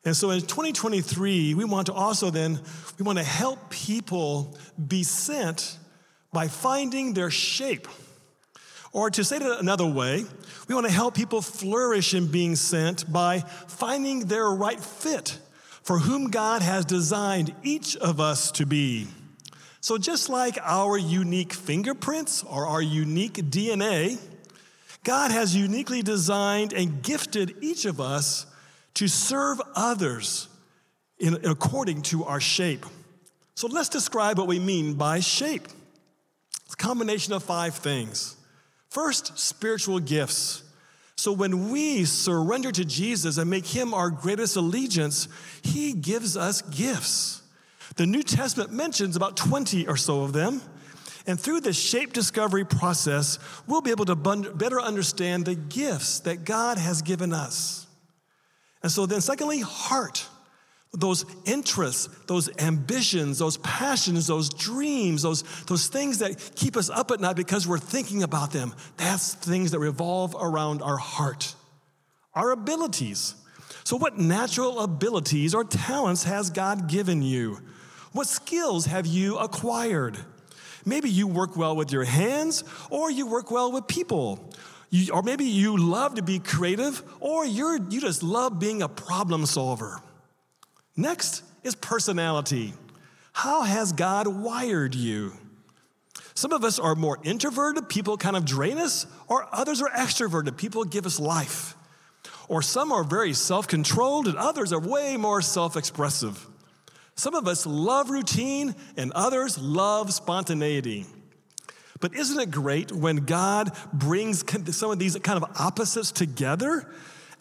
And 0.04 0.18
so 0.18 0.32
in 0.32 0.42
2023, 0.42 1.54
we 1.54 1.66
want 1.66 1.86
to 1.86 1.94
also 1.94 2.32
then, 2.32 2.60
we 2.98 3.04
want 3.04 3.20
to 3.20 3.24
help 3.24 3.70
people 3.70 4.58
be 4.88 5.04
sent 5.04 5.78
by 6.32 6.48
finding 6.48 7.14
their 7.14 7.30
shape. 7.30 7.88
Or 8.92 9.12
to 9.12 9.24
say 9.24 9.36
it 9.36 9.44
another 9.44 9.86
way, 9.86 10.26
we 10.68 10.74
want 10.74 10.88
to 10.88 10.94
help 10.94 11.14
people 11.14 11.44
flourish 11.44 12.16
in 12.16 12.26
being 12.26 12.56
sent 12.56 13.12
by 13.12 13.42
finding 13.68 14.22
their 14.22 14.50
right 14.50 14.80
fit 14.80 15.38
for 15.84 16.00
whom 16.00 16.32
God 16.32 16.64
has 16.64 16.86
designed 16.86 17.54
each 17.62 17.96
of 17.98 18.20
us 18.20 18.50
to 18.54 18.66
be. 18.66 19.08
So, 19.84 19.98
just 19.98 20.30
like 20.30 20.58
our 20.62 20.98
unique 20.98 21.52
fingerprints 21.52 22.42
or 22.42 22.68
our 22.68 22.82
unique 22.82 23.34
DNA, 23.34 24.18
God 25.04 25.30
has 25.32 25.54
uniquely 25.54 26.02
designed 26.02 26.72
and 26.72 27.04
gifted 27.04 27.58
each 27.60 27.84
of 27.84 28.00
us 28.00 28.46
to 28.94 29.10
serve 29.10 29.60
others 29.76 30.48
in, 31.20 31.34
according 31.46 32.04
to 32.04 32.24
our 32.24 32.40
shape. 32.40 32.86
So, 33.56 33.68
let's 33.68 33.90
describe 33.90 34.38
what 34.38 34.48
we 34.48 34.58
mean 34.58 34.94
by 34.94 35.20
shape. 35.20 35.68
It's 36.64 36.76
a 36.76 36.78
combination 36.78 37.34
of 37.34 37.44
five 37.44 37.76
things. 37.76 38.38
First, 38.90 39.38
spiritual 39.38 40.00
gifts. 40.00 40.64
So 41.18 41.34
when 41.34 41.72
we 41.72 42.06
surrender 42.06 42.72
to 42.72 42.86
Jesus 42.86 43.38
and 43.38 43.50
make 43.50 43.66
him 43.66 43.94
our 43.94 44.10
greatest 44.10 44.56
allegiance, 44.56 45.28
he 45.62 45.92
gives 45.92 46.38
us 46.38 46.62
gifts. 46.62 47.43
The 47.96 48.06
New 48.06 48.24
Testament 48.24 48.72
mentions 48.72 49.16
about 49.16 49.38
20 49.38 49.88
or 49.88 49.98
so 49.98 50.24
of 50.24 50.34
them. 50.34 50.62
And 51.26 51.40
through 51.40 51.62
this 51.62 51.80
shape 51.80 52.12
discovery 52.12 52.66
process, 52.66 53.40
we'll 53.66 53.82
be 53.82 53.92
able 53.92 54.06
to 54.06 54.16
better 54.16 54.82
understand 54.82 55.46
the 55.46 55.56
gifts 55.56 56.20
that 56.22 56.44
God 56.44 56.78
has 56.78 57.02
given 57.02 57.32
us. 57.32 57.88
And 58.82 58.92
so 58.92 59.06
then, 59.06 59.22
secondly, 59.22 59.62
heart 59.62 60.28
those 60.96 61.26
interests, 61.46 62.08
those 62.28 62.56
ambitions, 62.60 63.40
those 63.40 63.58
passions, 63.58 64.28
those 64.28 64.50
dreams, 64.50 65.24
those, 65.24 65.42
those 65.64 65.88
things 65.88 66.20
that 66.20 66.52
keep 66.56 66.78
us 66.78 66.90
up 66.90 67.10
at 67.10 67.20
night 67.20 67.36
because 67.36 67.68
we're 67.68 67.80
thinking 67.80 68.22
about 68.22 68.52
them, 68.52 68.74
that's 68.98 69.34
things 69.34 69.72
that 69.72 69.80
revolve 69.80 70.36
around 70.40 70.84
our 70.84 70.98
heart. 70.98 71.56
Our 72.36 72.52
abilities. 72.52 73.36
So, 73.84 73.98
what 73.98 74.18
natural 74.18 74.82
abilities 74.82 75.56
or 75.56 75.64
talents 75.64 76.24
has 76.26 76.50
God 76.50 76.88
given 76.88 77.22
you? 77.22 77.58
What 78.14 78.28
skills 78.28 78.86
have 78.86 79.06
you 79.06 79.38
acquired? 79.38 80.18
Maybe 80.86 81.10
you 81.10 81.28
work 81.28 81.58
well 81.58 81.76
with 81.76 81.92
your 81.92 82.04
hands, 82.04 82.64
or 82.90 83.10
you 83.10 83.28
work 83.28 83.52
well 83.52 83.72
with 83.72 83.88
people. 83.88 84.52
You, 84.90 85.14
or 85.14 85.24
maybe 85.24 85.46
you 85.46 85.78
love 85.78 86.16
to 86.16 86.22
be 86.22 86.40
creative, 86.40 87.04
or 87.20 87.46
you're, 87.46 87.78
you 87.90 88.00
just 88.00 88.22
love 88.22 88.60
being 88.60 88.82
a 88.84 88.88
problem 88.88 89.46
solver. 89.46 90.00
Next 90.96 91.44
is 91.64 91.74
personality. 91.74 92.74
How 93.32 93.64
has 93.64 93.92
God 93.92 94.28
wired 94.28 94.94
you? 94.94 95.34
Some 96.36 96.52
of 96.52 96.64
us 96.64 96.78
are 96.78 96.96
more 96.96 97.20
introverted, 97.24 97.90
people 97.90 98.18
kind 98.18 98.36
of 98.36 98.46
drain 98.46 98.78
us, 98.78 99.08
or 99.28 99.48
others 99.52 99.82
are 99.82 99.90
extroverted, 99.90 100.58
people 100.58 100.84
give 100.84 101.06
us 101.08 101.20
life. 101.20 101.76
Or 102.48 102.62
some 102.62 102.92
are 102.92 103.04
very 103.04 103.34
self 103.34 103.68
controlled, 103.68 104.28
and 104.28 104.38
others 104.38 104.72
are 104.74 104.80
way 104.80 105.18
more 105.18 105.42
self 105.42 105.76
expressive. 105.78 106.48
Some 107.16 107.36
of 107.36 107.48
us 107.48 107.66
love 107.66 108.10
routine, 108.10 108.76
and 108.98 109.12
others 109.14 109.58
love 109.58 110.14
spontaneity. 110.14 111.06
But 112.00 112.16
isn't 112.16 112.40
it 112.40 112.52
great 112.52 112.92
when 112.92 113.18
God 113.18 113.72
brings 113.94 114.44
some 114.76 114.92
of 114.92 115.00
these 115.00 115.18
kind 115.20 115.42
of 115.42 115.50
opposites 115.60 116.12
together 116.12 116.92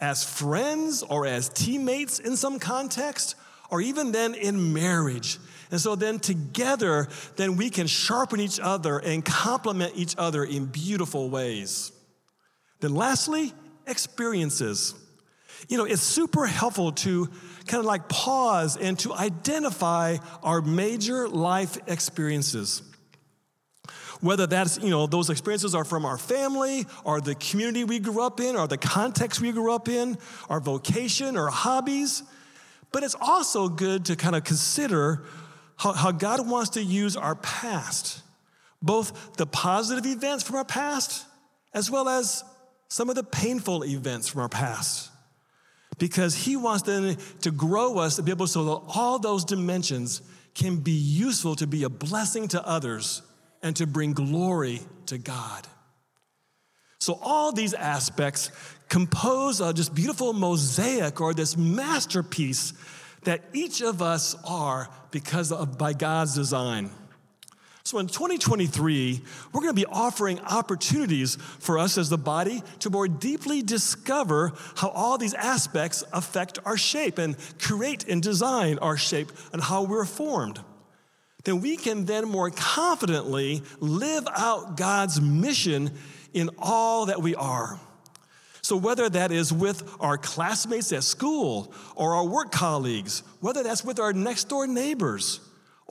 as 0.01 0.25
friends 0.25 1.03
or 1.03 1.27
as 1.27 1.49
teammates 1.49 2.19
in 2.19 2.37
some 2.37 2.59
context? 2.59 3.35
or 3.73 3.81
even 3.81 4.13
then 4.13 4.35
in 4.35 4.75
marriage. 4.75 5.39
And 5.71 5.81
so 5.81 5.97
then 5.97 6.19
together, 6.21 7.09
then 7.37 7.57
we 7.57 7.71
can 7.71 7.87
sharpen 7.87 8.39
each 8.39 8.61
other 8.61 8.99
and 8.99 9.25
complement 9.25 9.95
each 9.97 10.15
other 10.19 10.45
in 10.45 10.67
beautiful 10.67 11.31
ways. 11.31 11.91
Then 12.81 12.95
lastly, 12.95 13.55
experiences. 13.87 14.95
You 15.71 15.79
know, 15.79 15.85
it's 15.87 16.03
super 16.03 16.45
helpful 16.45 16.93
to 16.93 17.31
kind 17.67 17.81
of 17.81 17.87
like 17.87 18.09
pause 18.09 18.77
and 18.77 18.99
to 19.01 19.13
identify 19.13 20.17
our 20.43 20.61
major 20.61 21.29
life 21.29 21.79
experiences. 21.87 22.83
Whether 24.21 24.47
that's, 24.47 24.79
you 24.79 24.91
know, 24.91 25.07
those 25.07 25.31
experiences 25.31 25.75
are 25.75 25.85
from 25.85 26.05
our 26.05 26.19
family 26.19 26.87
or 27.05 27.21
the 27.21 27.35
community 27.35 27.83
we 27.85 27.99
grew 27.99 28.23
up 28.23 28.39
in 28.41 28.57
or 28.57 28.69
the 28.69 28.79
context 28.79 29.41
we 29.41 29.51
grew 29.51 29.73
up 29.73 29.89
in, 29.89 30.17
our 30.49 30.61
vocation 30.61 31.37
or 31.37 31.49
hobbies. 31.49 32.23
But 32.93 33.03
it's 33.03 33.17
also 33.21 33.69
good 33.69 34.05
to 34.07 34.17
kind 34.17 34.37
of 34.37 34.45
consider 34.45 35.25
how, 35.77 35.93
how 35.93 36.13
God 36.13 36.47
wants 36.47 36.71
to 36.71 36.83
use 36.83 37.17
our 37.17 37.35
past, 37.35 38.23
both 38.81 39.37
the 39.37 39.47
positive 39.47 40.07
events 40.07 40.45
from 40.45 40.57
our 40.57 40.65
past 40.65 41.27
as 41.75 41.91
well 41.91 42.09
as 42.09 42.45
some 42.89 43.09
of 43.09 43.17
the 43.17 43.25
painful 43.25 43.85
events 43.85 44.29
from 44.29 44.43
our 44.43 44.49
past. 44.49 45.12
Because 45.99 46.35
He 46.35 46.57
wants 46.57 46.83
them 46.83 47.17
to 47.41 47.51
grow 47.51 47.99
us 47.99 48.17
to 48.17 48.23
be 48.23 48.31
able 48.31 48.47
so 48.47 48.65
that 48.65 48.95
all 48.95 49.19
those 49.19 49.45
dimensions 49.45 50.23
can 50.55 50.77
be 50.77 50.93
useful 50.93 51.55
to 51.57 51.67
be 51.67 51.85
a 51.85 51.89
blessing 51.89 52.49
to 52.49 52.67
others 52.67 53.23
and 53.63 53.77
to 53.77 53.87
bring 53.87 54.13
glory 54.13 54.81
to 55.07 55.19
God. 55.19 55.67
So, 56.99 57.19
all 57.23 57.53
these 57.53 57.75
aspects 57.75 58.51
compose 58.89 59.61
a 59.61 59.73
just 59.73 59.95
beautiful 59.95 60.33
mosaic 60.33 61.21
or 61.21 61.35
this 61.35 61.57
masterpiece 61.57 62.75
that 63.25 63.43
each 63.53 63.81
of 63.81 64.03
us 64.03 64.37
are 64.45 64.89
because 65.11 65.51
of 65.51 65.79
by 65.79 65.95
God's 65.95 66.35
design. 66.35 66.91
So 67.85 67.99
in 67.99 68.07
2023, 68.07 69.21
we're 69.53 69.61
going 69.61 69.75
to 69.75 69.81
be 69.81 69.87
offering 69.87 70.39
opportunities 70.41 71.37
for 71.59 71.79
us 71.79 71.99
as 71.99 72.09
the 72.09 72.19
body 72.19 72.63
to 72.81 72.91
more 72.91 73.09
deeply 73.09 73.61
discover 73.61 74.53
how 74.77 74.89
all 74.91 75.19
these 75.19 75.35
aspects 75.35 76.05
affect 76.13 76.61
our 76.65 76.77
shape 76.77 77.19
and 77.19 77.37
create 77.59 78.09
and 78.09 78.23
design 78.23 78.79
our 78.79 78.97
shape 78.97 79.33
and 79.53 79.61
how 79.61 79.83
we're 79.83 80.05
formed. 80.05 80.61
Then 81.45 81.61
we 81.61 81.77
can 81.77 82.05
then 82.05 82.29
more 82.29 82.51
confidently 82.51 83.63
live 83.81 84.29
out 84.37 84.77
God's 84.77 85.21
mission 85.21 85.91
in 86.33 86.51
all 86.59 87.07
that 87.07 87.21
we 87.21 87.35
are. 87.35 87.81
So, 88.65 88.77
whether 88.77 89.09
that 89.09 89.33
is 89.33 89.53
with 89.53 89.83
our 89.99 90.17
classmates 90.17 90.93
at 90.93 91.03
school 91.03 91.75
or 91.97 92.15
our 92.15 92.25
work 92.25 92.53
colleagues, 92.53 93.25
whether 93.41 93.65
that's 93.65 93.85
with 93.85 93.99
our 93.99 94.13
next 94.13 94.49
door 94.49 94.69
neighbors, 94.69 95.41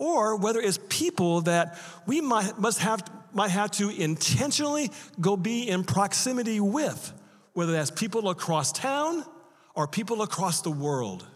or 0.01 0.35
whether 0.35 0.59
it's 0.59 0.79
people 0.89 1.41
that 1.41 1.77
we 2.07 2.21
might, 2.21 2.57
must 2.57 2.79
have, 2.79 3.03
might 3.33 3.51
have 3.51 3.69
to 3.69 3.87
intentionally 3.87 4.89
go 5.19 5.37
be 5.37 5.69
in 5.69 5.83
proximity 5.83 6.59
with, 6.59 7.13
whether 7.53 7.71
that's 7.71 7.91
people 7.91 8.27
across 8.29 8.71
town 8.71 9.23
or 9.75 9.87
people 9.87 10.23
across 10.23 10.63
the 10.63 10.71
world. 10.71 11.27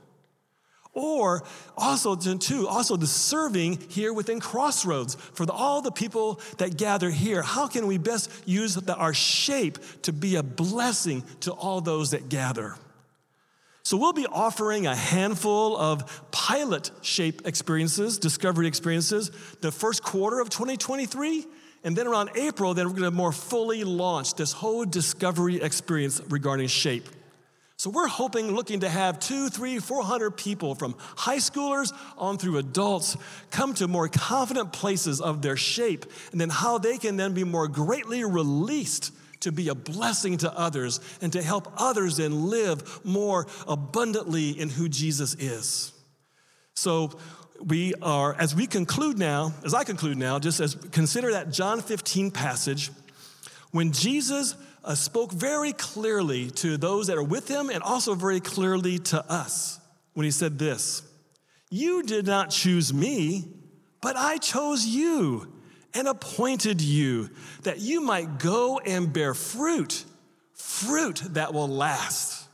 Or 0.93 1.43
also, 1.77 2.15
too, 2.15 2.67
also 2.67 2.97
the 2.97 3.05
serving 3.05 3.81
here 3.89 4.11
within 4.11 4.39
Crossroads 4.39 5.13
for 5.13 5.45
the, 5.45 5.53
all 5.53 5.83
the 5.83 5.91
people 5.91 6.41
that 6.57 6.75
gather 6.75 7.11
here. 7.11 7.43
How 7.43 7.67
can 7.67 7.85
we 7.85 7.99
best 7.99 8.31
use 8.47 8.73
the, 8.73 8.95
our 8.95 9.13
shape 9.13 9.77
to 10.01 10.11
be 10.11 10.37
a 10.37 10.43
blessing 10.43 11.23
to 11.41 11.51
all 11.51 11.81
those 11.81 12.11
that 12.11 12.29
gather? 12.29 12.73
So, 13.85 13.97
we'll 13.97 14.13
be 14.13 14.25
offering 14.25 14.87
a 14.87 14.95
handful 14.95 15.77
of 15.77 16.31
pilot 16.31 16.89
shape 17.01 17.45
experiences, 17.45 18.17
discovery 18.17 18.65
experiences, 18.65 19.29
the 19.61 19.71
first 19.71 20.01
quarter 20.01 20.39
of 20.39 20.49
2023. 20.49 21.45
And 21.83 21.95
then 21.95 22.07
around 22.07 22.31
April, 22.35 22.73
then 22.73 22.87
we're 22.87 22.93
going 22.93 23.03
to 23.03 23.11
more 23.11 23.31
fully 23.31 23.83
launch 23.83 24.33
this 24.33 24.53
whole 24.53 24.85
discovery 24.85 25.61
experience 25.61 26.19
regarding 26.29 26.65
shape. 26.65 27.07
So 27.77 27.91
we're 27.91 28.07
hoping, 28.07 28.55
looking 28.55 28.79
to 28.79 28.89
have 28.89 29.19
two, 29.19 29.49
three, 29.49 29.77
four 29.77 30.01
hundred 30.01 30.31
people 30.31 30.73
from 30.73 30.95
high 30.97 31.37
schoolers 31.37 31.93
on 32.17 32.39
through 32.39 32.57
adults 32.57 33.17
come 33.51 33.75
to 33.75 33.87
more 33.87 34.07
confident 34.07 34.73
places 34.73 35.21
of 35.21 35.43
their 35.43 35.57
shape, 35.57 36.07
and 36.31 36.41
then 36.41 36.49
how 36.49 36.79
they 36.79 36.97
can 36.97 37.17
then 37.17 37.35
be 37.35 37.43
more 37.43 37.67
greatly 37.67 38.23
released 38.23 39.11
to 39.41 39.51
be 39.51 39.69
a 39.69 39.75
blessing 39.75 40.37
to 40.37 40.57
others 40.57 40.99
and 41.21 41.31
to 41.33 41.41
help 41.41 41.71
others 41.77 42.17
then 42.17 42.49
live 42.49 43.05
more 43.05 43.47
abundantly 43.67 44.49
in 44.51 44.69
who 44.69 44.89
Jesus 44.89 45.35
is. 45.35 45.93
So 46.75 47.11
we 47.63 47.93
are, 48.01 48.35
as 48.35 48.53
we 48.53 48.67
conclude 48.67 49.17
now, 49.17 49.53
as 49.63 49.73
I 49.73 49.83
conclude 49.83 50.17
now, 50.17 50.39
just 50.39 50.59
as 50.59 50.75
consider 50.75 51.31
that 51.31 51.51
John 51.51 51.81
15 51.81 52.31
passage, 52.31 52.91
when 53.71 53.91
Jesus 53.91 54.55
uh, 54.83 54.95
spoke 54.95 55.31
very 55.31 55.73
clearly 55.73 56.51
to 56.51 56.77
those 56.77 57.07
that 57.07 57.17
are 57.17 57.23
with 57.23 57.47
him 57.47 57.69
and 57.69 57.81
also 57.81 58.13
very 58.13 58.39
clearly 58.39 58.99
to 58.99 59.31
us 59.31 59.79
when 60.13 60.25
he 60.25 60.31
said 60.31 60.59
this 60.59 61.01
You 61.69 62.03
did 62.03 62.25
not 62.25 62.49
choose 62.49 62.93
me, 62.93 63.45
but 64.01 64.15
I 64.15 64.37
chose 64.37 64.85
you 64.85 65.54
and 65.95 66.07
appointed 66.07 66.81
you 66.81 67.29
that 67.63 67.79
you 67.79 68.01
might 68.01 68.37
go 68.37 68.79
and 68.79 69.11
bear 69.11 69.33
fruit, 69.33 70.03
fruit 70.53 71.21
that 71.29 71.53
will 71.53 71.67
last. 71.67 72.47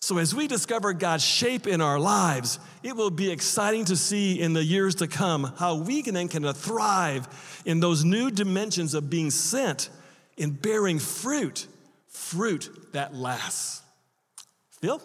So, 0.00 0.18
as 0.18 0.34
we 0.34 0.48
discover 0.48 0.92
God's 0.92 1.24
shape 1.24 1.68
in 1.68 1.80
our 1.80 1.98
lives, 1.98 2.58
it 2.82 2.96
will 2.96 3.10
be 3.10 3.30
exciting 3.30 3.84
to 3.84 3.96
see 3.96 4.40
in 4.40 4.52
the 4.52 4.64
years 4.64 4.96
to 4.96 5.06
come 5.06 5.44
how 5.56 5.76
we 5.76 6.02
can 6.02 6.14
then 6.14 6.26
can 6.26 6.52
thrive 6.52 7.62
in 7.64 7.78
those 7.78 8.04
new 8.04 8.30
dimensions 8.30 8.94
of 8.94 9.08
being 9.08 9.30
sent 9.30 9.90
in 10.36 10.50
bearing 10.50 10.98
fruit, 10.98 11.68
fruit 12.08 12.68
that 12.92 13.14
lasts. 13.14 13.80
Phil? 14.80 15.00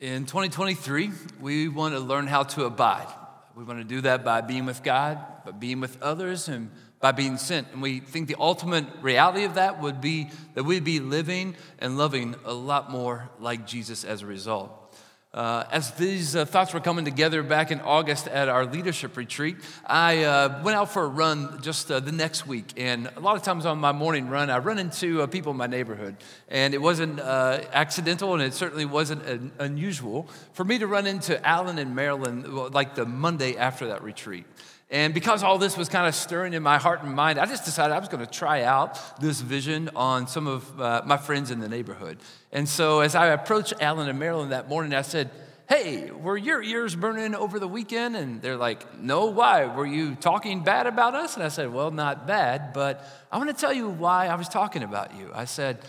In 0.00 0.26
2023, 0.26 1.10
we 1.40 1.66
want 1.66 1.92
to 1.92 1.98
learn 1.98 2.28
how 2.28 2.44
to 2.44 2.66
abide. 2.66 3.08
We 3.56 3.64
want 3.64 3.80
to 3.80 3.84
do 3.84 4.02
that 4.02 4.24
by 4.24 4.42
being 4.42 4.64
with 4.64 4.84
God, 4.84 5.18
by 5.44 5.50
being 5.50 5.80
with 5.80 6.00
others, 6.00 6.48
and 6.48 6.70
by 7.00 7.10
being 7.10 7.36
sent. 7.36 7.66
And 7.72 7.82
we 7.82 7.98
think 7.98 8.28
the 8.28 8.36
ultimate 8.38 8.84
reality 9.02 9.42
of 9.42 9.54
that 9.54 9.82
would 9.82 10.00
be 10.00 10.30
that 10.54 10.62
we'd 10.62 10.84
be 10.84 11.00
living 11.00 11.56
and 11.80 11.98
loving 11.98 12.36
a 12.44 12.52
lot 12.52 12.92
more 12.92 13.28
like 13.40 13.66
Jesus 13.66 14.04
as 14.04 14.22
a 14.22 14.26
result. 14.26 14.87
Uh, 15.34 15.62
as 15.70 15.90
these 15.92 16.34
uh, 16.34 16.46
thoughts 16.46 16.72
were 16.72 16.80
coming 16.80 17.04
together 17.04 17.42
back 17.42 17.70
in 17.70 17.80
August 17.82 18.26
at 18.28 18.48
our 18.48 18.64
leadership 18.64 19.14
retreat, 19.14 19.56
I 19.84 20.24
uh, 20.24 20.62
went 20.64 20.74
out 20.74 20.90
for 20.90 21.04
a 21.04 21.08
run 21.08 21.60
just 21.60 21.90
uh, 21.90 22.00
the 22.00 22.12
next 22.12 22.46
week. 22.46 22.72
And 22.78 23.10
a 23.14 23.20
lot 23.20 23.36
of 23.36 23.42
times 23.42 23.66
on 23.66 23.78
my 23.78 23.92
morning 23.92 24.30
run, 24.30 24.48
I 24.48 24.56
run 24.56 24.78
into 24.78 25.20
uh, 25.20 25.26
people 25.26 25.52
in 25.52 25.58
my 25.58 25.66
neighborhood. 25.66 26.16
And 26.48 26.72
it 26.72 26.80
wasn't 26.80 27.20
uh, 27.20 27.60
accidental, 27.74 28.32
and 28.32 28.42
it 28.42 28.54
certainly 28.54 28.86
wasn't 28.86 29.52
unusual 29.58 30.28
for 30.54 30.64
me 30.64 30.78
to 30.78 30.86
run 30.86 31.06
into 31.06 31.46
Alan 31.46 31.78
and 31.78 31.94
Marilyn 31.94 32.70
like 32.72 32.94
the 32.94 33.04
Monday 33.04 33.54
after 33.54 33.88
that 33.88 34.02
retreat. 34.02 34.46
And 34.90 35.12
because 35.12 35.42
all 35.42 35.58
this 35.58 35.76
was 35.76 35.90
kind 35.90 36.06
of 36.06 36.14
stirring 36.14 36.54
in 36.54 36.62
my 36.62 36.78
heart 36.78 37.02
and 37.02 37.14
mind, 37.14 37.38
I 37.38 37.44
just 37.44 37.66
decided 37.66 37.92
I 37.92 37.98
was 37.98 38.08
going 38.08 38.24
to 38.24 38.30
try 38.30 38.62
out 38.62 39.20
this 39.20 39.40
vision 39.40 39.90
on 39.94 40.26
some 40.26 40.46
of 40.46 40.80
uh, 40.80 41.02
my 41.04 41.18
friends 41.18 41.50
in 41.50 41.60
the 41.60 41.68
neighborhood. 41.68 42.18
And 42.52 42.66
so 42.66 43.00
as 43.00 43.14
I 43.14 43.26
approached 43.28 43.74
Alan 43.80 44.08
and 44.08 44.18
Marilyn 44.18 44.48
that 44.50 44.68
morning, 44.68 44.94
I 44.94 45.02
said, 45.02 45.30
Hey, 45.68 46.10
were 46.10 46.38
your 46.38 46.62
ears 46.62 46.96
burning 46.96 47.34
over 47.34 47.58
the 47.58 47.68
weekend? 47.68 48.16
And 48.16 48.40
they're 48.40 48.56
like, 48.56 48.98
No, 48.98 49.26
why? 49.26 49.66
Were 49.66 49.84
you 49.84 50.14
talking 50.14 50.64
bad 50.64 50.86
about 50.86 51.14
us? 51.14 51.34
And 51.34 51.44
I 51.44 51.48
said, 51.48 51.70
Well, 51.70 51.90
not 51.90 52.26
bad, 52.26 52.72
but 52.72 53.04
I 53.30 53.36
want 53.36 53.50
to 53.50 53.60
tell 53.60 53.74
you 53.74 53.90
why 53.90 54.28
I 54.28 54.36
was 54.36 54.48
talking 54.48 54.82
about 54.82 55.14
you. 55.14 55.30
I 55.34 55.44
said, 55.44 55.80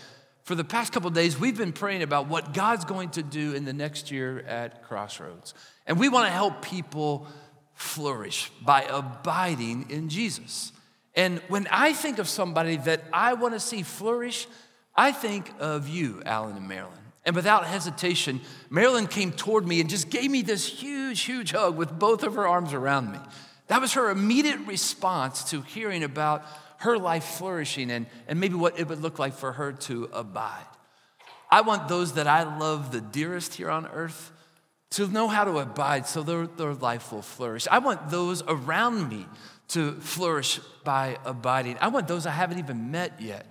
for 0.42 0.54
the 0.54 0.64
past 0.64 0.92
couple 0.92 1.08
days, 1.10 1.38
we've 1.38 1.56
been 1.56 1.72
praying 1.72 2.02
about 2.02 2.26
what 2.26 2.52
God's 2.52 2.84
going 2.84 3.10
to 3.10 3.22
do 3.22 3.52
in 3.52 3.64
the 3.64 3.72
next 3.72 4.10
year 4.10 4.40
at 4.40 4.82
Crossroads. 4.82 5.54
And 5.86 5.98
we 5.98 6.08
want 6.08 6.26
to 6.26 6.32
help 6.32 6.62
people 6.62 7.28
flourish 7.80 8.52
by 8.60 8.82
abiding 8.82 9.86
in 9.88 10.10
Jesus. 10.10 10.70
And 11.14 11.38
when 11.48 11.66
I 11.70 11.94
think 11.94 12.18
of 12.18 12.28
somebody 12.28 12.76
that 12.76 13.04
I 13.10 13.32
want 13.32 13.54
to 13.54 13.60
see 13.60 13.82
flourish, 13.82 14.46
I 14.94 15.12
think 15.12 15.50
of 15.58 15.88
you, 15.88 16.22
Alan 16.26 16.56
and 16.56 16.68
Marilyn. 16.68 16.92
And 17.24 17.34
without 17.34 17.64
hesitation, 17.64 18.42
Marilyn 18.68 19.06
came 19.06 19.32
toward 19.32 19.66
me 19.66 19.80
and 19.80 19.88
just 19.88 20.10
gave 20.10 20.30
me 20.30 20.42
this 20.42 20.66
huge, 20.66 21.22
huge 21.22 21.52
hug 21.52 21.76
with 21.76 21.98
both 21.98 22.22
of 22.22 22.34
her 22.34 22.46
arms 22.46 22.74
around 22.74 23.12
me. 23.12 23.18
That 23.68 23.80
was 23.80 23.94
her 23.94 24.10
immediate 24.10 24.60
response 24.66 25.44
to 25.44 25.62
hearing 25.62 26.04
about 26.04 26.44
her 26.78 26.98
life 26.98 27.24
flourishing 27.24 27.90
and, 27.90 28.06
and 28.28 28.38
maybe 28.38 28.54
what 28.54 28.78
it 28.78 28.88
would 28.88 29.00
look 29.00 29.18
like 29.18 29.34
for 29.34 29.52
her 29.52 29.72
to 29.72 30.08
abide. 30.12 30.66
I 31.50 31.62
want 31.62 31.88
those 31.88 32.12
that 32.14 32.26
I 32.26 32.58
love 32.58 32.92
the 32.92 33.00
dearest 33.00 33.54
here 33.54 33.70
on 33.70 33.86
earth 33.86 34.32
to 34.90 35.06
know 35.06 35.28
how 35.28 35.44
to 35.44 35.58
abide 35.58 36.06
so 36.06 36.22
their, 36.22 36.46
their 36.46 36.74
life 36.74 37.12
will 37.12 37.22
flourish. 37.22 37.68
I 37.70 37.78
want 37.78 38.10
those 38.10 38.42
around 38.46 39.08
me 39.08 39.26
to 39.68 39.92
flourish 40.00 40.58
by 40.84 41.18
abiding. 41.24 41.78
I 41.80 41.88
want 41.88 42.08
those 42.08 42.26
I 42.26 42.32
haven't 42.32 42.58
even 42.58 42.90
met 42.90 43.20
yet 43.20 43.46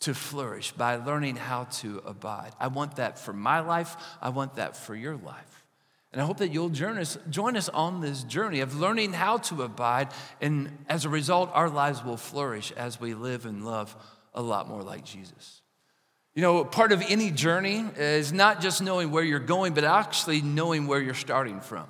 to 0.00 0.14
flourish 0.14 0.72
by 0.72 0.96
learning 0.96 1.36
how 1.36 1.64
to 1.64 2.02
abide. 2.06 2.52
I 2.58 2.68
want 2.68 2.96
that 2.96 3.18
for 3.18 3.32
my 3.32 3.60
life. 3.60 3.96
I 4.22 4.30
want 4.30 4.54
that 4.54 4.76
for 4.76 4.94
your 4.94 5.16
life. 5.16 5.64
And 6.12 6.22
I 6.22 6.24
hope 6.24 6.38
that 6.38 6.52
you'll 6.52 6.70
join 6.70 6.96
us, 6.96 7.18
join 7.28 7.56
us 7.56 7.68
on 7.68 8.00
this 8.00 8.22
journey 8.22 8.60
of 8.60 8.78
learning 8.78 9.12
how 9.12 9.38
to 9.38 9.62
abide. 9.62 10.08
And 10.40 10.70
as 10.88 11.04
a 11.04 11.10
result, 11.10 11.50
our 11.52 11.68
lives 11.68 12.02
will 12.02 12.16
flourish 12.16 12.72
as 12.72 12.98
we 12.98 13.12
live 13.12 13.44
and 13.44 13.64
love 13.64 13.94
a 14.32 14.40
lot 14.40 14.68
more 14.68 14.82
like 14.82 15.04
Jesus. 15.04 15.60
You 16.34 16.42
know, 16.42 16.64
part 16.64 16.92
of 16.92 17.02
any 17.08 17.30
journey 17.30 17.84
is 17.96 18.32
not 18.32 18.60
just 18.60 18.80
knowing 18.82 19.10
where 19.10 19.24
you're 19.24 19.40
going, 19.40 19.74
but 19.74 19.84
actually 19.84 20.40
knowing 20.40 20.86
where 20.86 21.00
you're 21.00 21.14
starting 21.14 21.60
from. 21.60 21.86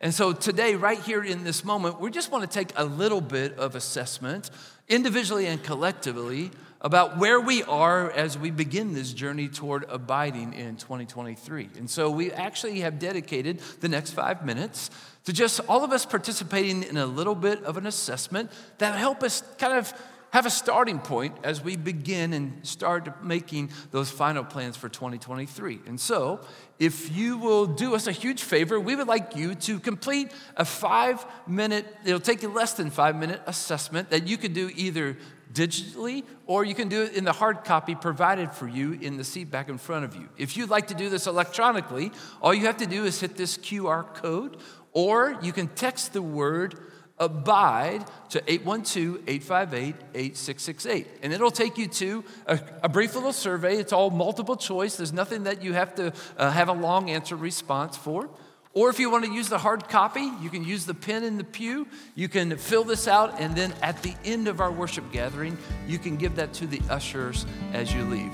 And 0.00 0.14
so 0.14 0.32
today, 0.32 0.74
right 0.74 0.98
here 0.98 1.24
in 1.24 1.42
this 1.42 1.64
moment, 1.64 2.00
we 2.00 2.10
just 2.10 2.30
want 2.30 2.48
to 2.48 2.50
take 2.50 2.70
a 2.76 2.84
little 2.84 3.20
bit 3.20 3.58
of 3.58 3.74
assessment, 3.74 4.50
individually 4.88 5.46
and 5.46 5.62
collectively, 5.62 6.50
about 6.80 7.18
where 7.18 7.40
we 7.40 7.64
are 7.64 8.10
as 8.12 8.38
we 8.38 8.50
begin 8.50 8.94
this 8.94 9.12
journey 9.12 9.48
toward 9.48 9.84
abiding 9.88 10.52
in 10.52 10.76
2023. 10.76 11.70
And 11.78 11.90
so 11.90 12.10
we 12.10 12.30
actually 12.30 12.80
have 12.80 13.00
dedicated 13.00 13.58
the 13.80 13.88
next 13.88 14.12
five 14.12 14.44
minutes 14.44 14.90
to 15.24 15.32
just 15.32 15.60
all 15.68 15.82
of 15.82 15.90
us 15.90 16.06
participating 16.06 16.84
in 16.84 16.96
a 16.96 17.06
little 17.06 17.34
bit 17.34 17.64
of 17.64 17.76
an 17.76 17.86
assessment 17.86 18.52
that 18.78 18.96
help 18.96 19.24
us 19.24 19.42
kind 19.58 19.76
of 19.76 19.92
have 20.30 20.46
a 20.46 20.50
starting 20.50 20.98
point 20.98 21.36
as 21.42 21.62
we 21.62 21.76
begin 21.76 22.32
and 22.32 22.66
start 22.66 23.24
making 23.24 23.70
those 23.90 24.10
final 24.10 24.44
plans 24.44 24.76
for 24.76 24.88
2023. 24.88 25.80
And 25.86 25.98
so, 25.98 26.40
if 26.78 27.14
you 27.16 27.38
will 27.38 27.66
do 27.66 27.94
us 27.94 28.06
a 28.06 28.12
huge 28.12 28.42
favor, 28.42 28.78
we 28.78 28.94
would 28.94 29.08
like 29.08 29.34
you 29.34 29.54
to 29.54 29.80
complete 29.80 30.32
a 30.56 30.64
five 30.64 31.24
minute, 31.46 31.86
it'll 32.04 32.20
take 32.20 32.42
you 32.42 32.50
less 32.50 32.74
than 32.74 32.90
five 32.90 33.16
minute 33.16 33.40
assessment 33.46 34.10
that 34.10 34.26
you 34.26 34.36
can 34.36 34.52
do 34.52 34.70
either 34.74 35.16
digitally 35.52 36.24
or 36.46 36.64
you 36.64 36.74
can 36.74 36.88
do 36.88 37.02
it 37.02 37.14
in 37.14 37.24
the 37.24 37.32
hard 37.32 37.64
copy 37.64 37.94
provided 37.94 38.52
for 38.52 38.68
you 38.68 38.92
in 38.92 39.16
the 39.16 39.24
seat 39.24 39.50
back 39.50 39.68
in 39.68 39.78
front 39.78 40.04
of 40.04 40.14
you. 40.14 40.28
If 40.36 40.56
you'd 40.56 40.70
like 40.70 40.88
to 40.88 40.94
do 40.94 41.08
this 41.08 41.26
electronically, 41.26 42.12
all 42.42 42.52
you 42.52 42.66
have 42.66 42.76
to 42.78 42.86
do 42.86 43.04
is 43.04 43.20
hit 43.20 43.36
this 43.36 43.56
QR 43.56 44.14
code 44.14 44.58
or 44.92 45.38
you 45.42 45.52
can 45.52 45.68
text 45.68 46.12
the 46.12 46.22
word 46.22 46.78
abide 47.20 48.04
to 48.30 48.40
812-858-8668 48.42 51.06
and 51.22 51.32
it'll 51.32 51.50
take 51.50 51.78
you 51.78 51.88
to 51.88 52.22
a, 52.46 52.60
a, 52.82 52.88
brief 52.88 53.14
little 53.14 53.32
survey. 53.32 53.76
It's 53.76 53.92
all 53.92 54.10
multiple 54.10 54.56
choice. 54.56 54.96
There's 54.96 55.12
nothing 55.12 55.44
that 55.44 55.62
you 55.62 55.74
have 55.74 55.94
to 55.96 56.12
uh, 56.36 56.50
have 56.50 56.68
a 56.68 56.72
long 56.72 57.10
answer 57.10 57.36
response 57.36 57.96
for. 57.96 58.28
Or 58.74 58.90
if 58.90 58.98
you 59.00 59.08
want 59.10 59.24
to 59.24 59.32
use 59.32 59.48
the 59.48 59.58
hard 59.58 59.88
copy 59.88 60.30
you 60.40 60.50
can 60.50 60.64
use 60.64 60.86
the 60.86 60.94
pen 60.94 61.24
in 61.24 61.36
the 61.38 61.44
pew. 61.44 61.88
You 62.14 62.28
can 62.28 62.56
fill 62.56 62.84
this 62.84 63.08
out 63.08 63.40
and 63.40 63.56
then 63.56 63.74
at 63.82 64.02
the 64.02 64.14
end 64.24 64.46
of 64.48 64.60
our 64.60 64.70
worship 64.70 65.10
gathering 65.12 65.58
you 65.86 65.98
can 65.98 66.16
give 66.16 66.36
that 66.36 66.52
to 66.54 66.66
the 66.66 66.80
ushers 66.90 67.46
as 67.72 67.92
you 67.92 68.04
leave 68.04 68.32